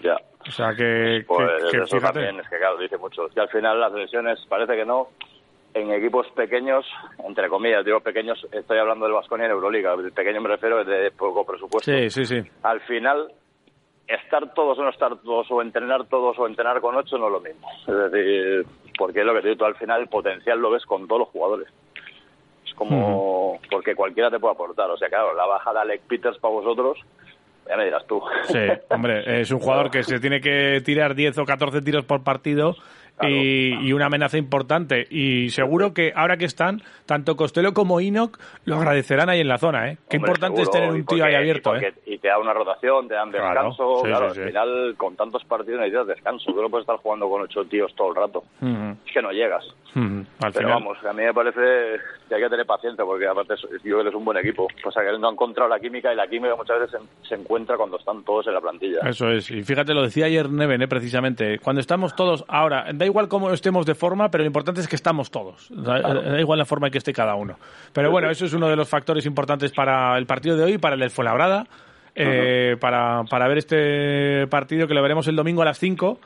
Ya. 0.02 0.16
O 0.48 0.52
sea 0.52 0.74
que, 0.74 1.24
Pues 1.26 1.48
que- 1.64 1.70
que 1.78 1.84
eso 1.84 1.96
fíjate. 1.96 2.20
también 2.20 2.40
es 2.40 2.48
que 2.48 2.58
claro, 2.58 2.78
dice 2.78 2.96
mucho. 2.98 3.26
Es 3.26 3.34
que 3.34 3.40
al 3.40 3.48
final 3.48 3.80
las 3.80 3.92
lesiones 3.92 4.44
parece 4.48 4.76
que 4.76 4.84
no. 4.84 5.08
En 5.74 5.92
equipos 5.92 6.26
pequeños, 6.30 6.86
entre 7.26 7.48
comillas, 7.50 7.84
digo 7.84 8.00
pequeños, 8.00 8.46
estoy 8.50 8.78
hablando 8.78 9.04
del 9.04 9.14
Vasconia 9.14 9.44
en 9.46 9.52
Euroliga. 9.52 9.92
El 9.92 10.12
pequeño 10.12 10.40
me 10.40 10.48
refiero 10.48 10.82
de 10.84 11.10
poco 11.10 11.44
presupuesto. 11.44 11.90
Sí, 11.92 12.08
sí, 12.08 12.24
sí. 12.24 12.42
Al 12.62 12.80
final, 12.82 13.30
estar 14.06 14.54
todos 14.54 14.78
o 14.78 14.82
no 14.84 14.88
estar 14.90 15.14
todos, 15.18 15.50
o 15.50 15.60
entrenar 15.60 16.06
todos 16.06 16.38
o 16.38 16.46
entrenar 16.46 16.80
con 16.80 16.96
ocho 16.96 17.18
no 17.18 17.26
es 17.26 17.32
lo 17.32 17.40
mismo. 17.40 17.68
Es 17.86 18.10
decir, 18.12 18.66
porque 18.96 19.20
es 19.20 19.26
lo 19.26 19.34
que 19.34 19.42
te 19.42 19.48
digo, 19.48 19.58
tú 19.58 19.64
al 19.66 19.74
final 19.76 20.00
el 20.00 20.08
potencial 20.08 20.58
lo 20.60 20.70
ves 20.70 20.86
con 20.86 21.06
todos 21.06 21.20
los 21.20 21.28
jugadores. 21.28 21.68
Es 22.64 22.72
como, 22.74 23.58
porque 23.70 23.94
cualquiera 23.94 24.30
te 24.30 24.38
puede 24.38 24.54
aportar. 24.54 24.88
O 24.90 24.96
sea, 24.96 25.08
claro, 25.10 25.34
la 25.34 25.44
baja 25.44 25.74
de 25.74 25.80
Alec 25.80 26.02
Peters 26.02 26.38
para 26.38 26.54
vosotros, 26.54 26.98
ya 27.68 27.76
me 27.76 27.84
dirás 27.84 28.06
tú. 28.06 28.20
Sí, 28.44 28.58
hombre, 28.90 29.40
es 29.40 29.50
un 29.50 29.60
jugador 29.60 29.90
que 29.90 30.02
se 30.02 30.18
tiene 30.20 30.40
que 30.40 30.80
tirar 30.84 31.14
10 31.14 31.38
o 31.38 31.44
14 31.44 31.82
tiros 31.82 32.04
por 32.04 32.22
partido 32.22 32.76
y, 33.22 33.74
y 33.88 33.92
una 33.92 34.06
amenaza 34.06 34.36
importante. 34.38 35.06
Y 35.10 35.50
seguro 35.50 35.94
que 35.94 36.12
ahora 36.14 36.36
que 36.36 36.44
están, 36.44 36.82
tanto 37.06 37.36
Costello 37.36 37.72
como 37.72 38.00
Enoch 38.00 38.38
lo 38.64 38.76
agradecerán 38.76 39.28
ahí 39.30 39.40
en 39.40 39.48
la 39.48 39.58
zona, 39.58 39.90
¿eh? 39.90 39.98
Qué 40.08 40.16
Hombre, 40.16 40.30
importante 40.32 40.62
es 40.62 40.68
seguro, 40.68 40.80
tener 40.80 40.88
y 40.96 41.00
un 41.00 41.06
tío 41.06 41.18
porque- 41.18 41.22
ahí 41.24 41.34
abierto, 41.34 41.70
y, 41.70 41.80
porque- 41.80 41.86
¿eh? 41.88 42.02
y 42.14 42.18
te 42.18 42.28
da 42.28 42.38
una 42.38 42.52
rotación, 42.52 43.08
te 43.08 43.14
dan 43.14 43.30
Claro, 43.30 43.48
descanso. 43.48 43.96
sí, 44.02 44.06
claro, 44.08 44.34
sí, 44.34 44.40
al 44.40 44.46
final, 44.48 44.94
con 44.96 45.16
tantos 45.16 45.44
partidos 45.44 45.80
necesitas 45.80 46.06
descanso. 46.08 46.52
Tú 46.52 46.60
no 46.62 46.68
puedes 46.68 46.82
estar 46.82 46.96
jugando 46.96 47.28
con 47.30 47.42
ocho 47.42 47.64
tíos 47.64 47.94
todo 47.94 48.10
el 48.10 48.16
rato. 48.16 48.44
Ujú, 48.60 48.96
Es 49.06 49.12
que 49.12 49.22
no 49.22 49.30
llegas. 49.32 49.64
ujú. 49.94 50.04
Al 50.42 50.52
Pero 50.52 50.68
final. 50.68 50.72
vamos, 50.72 50.98
a 51.04 51.12
mí 51.12 51.22
me 51.22 51.32
parece 51.34 51.60
que 52.28 52.34
hay 52.34 52.42
que 52.42 52.48
tener 52.50 52.66
paciencia 52.66 53.04
porque 53.04 53.26
aparte 53.26 53.54
es- 53.54 53.62
yo 53.62 53.68
creo 53.82 54.02
que 54.02 54.08
es 54.10 54.14
un 54.14 54.24
buen 54.24 54.36
equipo. 54.38 54.66
O 54.84 54.90
sea, 54.90 55.02
que 55.04 55.18
no 55.18 55.28
ha 55.28 55.32
encontrado 55.32 55.68
la 55.70 55.78
química 55.80 56.12
y 56.12 56.16
la 56.16 56.26
química 56.28 56.54
muchas 56.56 56.80
veces 56.80 57.00
se, 57.22 57.28
se 57.28 57.34
encuentra 57.40 57.76
cuando 57.76 57.98
están 57.98 58.22
todos 58.24 58.46
en 58.46 58.54
la 58.54 58.60
plantilla. 58.60 59.00
Eso 59.08 59.30
es, 59.30 59.50
y 59.50 59.62
fíjate, 59.62 59.94
lo 59.94 60.02
decía 60.02 60.26
ayer 60.26 60.50
Neven, 60.50 60.82
¿eh? 60.82 60.88
precisamente, 60.88 61.58
cuando 61.60 61.80
estamos 61.80 62.14
todos, 62.16 62.44
ahora, 62.48 62.92
da 63.06 63.10
igual 63.10 63.28
cómo 63.28 63.50
estemos 63.52 63.86
de 63.86 63.94
forma, 63.94 64.30
pero 64.30 64.42
lo 64.42 64.48
importante 64.48 64.80
es 64.80 64.88
que 64.88 64.96
estamos 64.96 65.30
todos, 65.30 65.68
da, 65.70 66.00
da 66.00 66.40
igual 66.40 66.58
la 66.58 66.64
forma 66.64 66.88
en 66.88 66.92
que 66.92 66.98
esté 66.98 67.12
cada 67.12 67.34
uno. 67.34 67.58
Pero 67.92 68.10
bueno, 68.10 68.30
eso 68.30 68.44
es 68.44 68.52
uno 68.52 68.68
de 68.68 68.76
los 68.76 68.88
factores 68.88 69.24
importantes 69.26 69.72
para 69.72 70.18
el 70.18 70.26
partido 70.26 70.56
de 70.56 70.64
hoy, 70.64 70.78
para 70.78 70.94
el 70.94 71.00
del 71.00 71.10
Fuenlabrada, 71.10 71.66
eh, 72.14 72.76
para, 72.80 73.24
para 73.30 73.46
ver 73.48 73.58
este 73.58 74.46
partido 74.48 74.88
que 74.88 74.94
lo 74.94 75.02
veremos 75.02 75.28
el 75.28 75.36
domingo 75.36 75.62
a 75.62 75.66
las 75.66 75.78
5. 75.78 76.18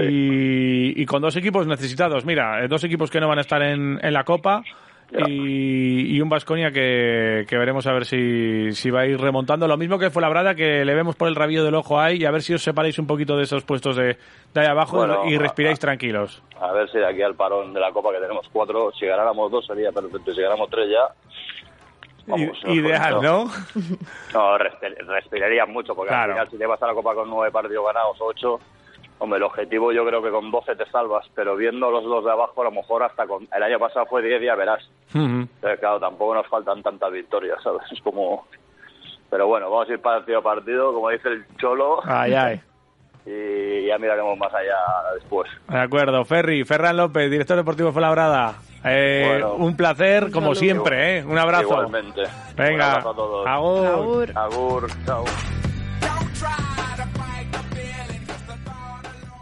Y, 0.00 1.02
y 1.02 1.06
con 1.06 1.20
dos 1.20 1.34
equipos 1.34 1.66
necesitados. 1.66 2.24
Mira, 2.24 2.62
eh, 2.62 2.68
dos 2.68 2.84
equipos 2.84 3.10
que 3.10 3.18
no 3.18 3.26
van 3.26 3.38
a 3.38 3.40
estar 3.40 3.60
en, 3.62 3.98
en 4.00 4.12
la 4.12 4.22
Copa 4.22 4.62
y, 5.10 6.16
y 6.16 6.20
un 6.20 6.28
Vasconia 6.28 6.70
que, 6.70 7.44
que 7.48 7.56
veremos 7.56 7.86
a 7.86 7.92
ver 7.92 8.04
si, 8.04 8.72
si 8.72 8.90
va 8.90 9.00
a 9.00 9.06
ir 9.06 9.18
remontando. 9.20 9.66
Lo 9.66 9.76
mismo 9.76 9.98
que 9.98 10.10
fue 10.10 10.20
la 10.22 10.28
Brada, 10.28 10.54
que 10.54 10.84
le 10.84 10.94
vemos 10.94 11.16
por 11.16 11.28
el 11.28 11.34
rabillo 11.34 11.64
del 11.64 11.74
ojo 11.74 11.98
ahí 11.98 12.18
y 12.18 12.24
a 12.26 12.30
ver 12.30 12.42
si 12.42 12.52
os 12.54 12.62
separáis 12.62 12.98
un 12.98 13.06
poquito 13.06 13.36
de 13.36 13.44
esos 13.44 13.64
puestos 13.64 13.96
de, 13.96 14.16
de 14.54 14.60
ahí 14.60 14.66
abajo 14.66 14.98
Bueno, 14.98 15.24
y 15.26 15.38
respiráis 15.38 15.78
a- 15.78 15.80
tranquilos. 15.80 16.42
A 16.60 16.72
ver 16.72 16.90
si 16.90 16.98
de 16.98 17.06
aquí 17.06 17.22
al 17.22 17.34
parón 17.34 17.72
de 17.72 17.80
la 17.80 17.90
Copa 17.92 18.12
que 18.12 18.18
tenemos 18.20 18.46
cuatro, 18.52 18.90
si 18.98 19.06
ganáramos 19.06 19.50
dos 19.50 19.66
sería 19.66 19.92
perfecto. 19.92 20.34
Si 20.34 20.40
ganáramos 20.42 20.68
tres 20.70 20.88
ya... 20.90 21.08
vamos, 22.26 22.58
Ideal, 22.66 23.14
¿no? 23.22 23.44
No, 24.34 24.58
respi- 24.58 24.96
respiraría 25.06 25.64
mucho, 25.66 25.94
porque 25.94 26.08
Claro. 26.10 26.32
al 26.32 26.38
final 26.38 26.50
si 26.50 26.58
te 26.58 26.66
vas 26.66 26.82
a 26.82 26.86
la 26.88 26.94
Copa 26.94 27.14
con 27.14 27.30
nueve 27.30 27.50
partidos 27.50 27.86
ganados, 27.86 28.16
ocho, 28.20 28.60
hombre, 29.18 29.38
el 29.38 29.42
objetivo 29.44 29.92
yo 29.92 30.04
creo 30.06 30.22
que 30.22 30.30
con 30.30 30.50
12 30.50 30.76
te 30.76 30.86
salvas, 30.90 31.26
pero 31.34 31.56
viendo 31.56 31.90
los 31.90 32.04
dos 32.04 32.24
de 32.24 32.30
abajo, 32.30 32.60
a 32.60 32.64
lo 32.64 32.70
mejor 32.72 33.02
hasta 33.02 33.26
con... 33.26 33.46
El 33.54 33.62
año 33.62 33.78
pasado 33.78 34.06
fue 34.06 34.22
10, 34.22 34.42
ya 34.42 34.54
verás. 34.54 34.88
Entonces, 35.14 35.80
claro, 35.80 35.98
tampoco 36.00 36.34
nos 36.34 36.46
faltan 36.46 36.82
tantas 36.82 37.12
victorias, 37.12 37.62
¿sabes? 37.62 37.82
Es 37.90 38.00
como... 38.02 38.46
Pero 39.30 39.46
bueno, 39.46 39.70
vamos 39.70 39.88
a 39.90 39.92
ir 39.92 40.00
partido 40.00 40.38
a 40.38 40.42
partido, 40.42 40.92
como 40.94 41.10
dice 41.10 41.28
el 41.28 41.44
Cholo, 41.58 42.00
Ay, 42.04 42.32
ay. 42.34 42.60
y 43.26 43.86
ya 43.86 43.98
miraremos 43.98 44.38
más 44.38 44.54
allá 44.54 44.76
después. 45.14 45.50
De 45.68 45.78
acuerdo, 45.80 46.24
Ferri, 46.24 46.64
Ferran 46.64 46.96
López, 46.96 47.30
director 47.30 47.56
deportivo 47.56 47.88
de 47.88 47.92
Fuenlabrada. 47.92 48.54
Eh, 48.84 49.26
Bueno. 49.42 49.54
un 49.56 49.76
placer, 49.76 50.30
como 50.30 50.54
saludo. 50.54 50.54
siempre, 50.54 51.18
¿eh? 51.18 51.24
Un 51.24 51.36
abrazo. 51.36 51.64
Igualmente. 51.64 52.22
Venga, 52.56 52.74
Un 52.74 52.80
abrazo 52.90 53.10
a 53.10 53.14
todos. 53.16 53.46
agur. 53.46 53.86
Agur. 53.88 54.30
Agur, 54.38 54.86
chao. 55.04 55.24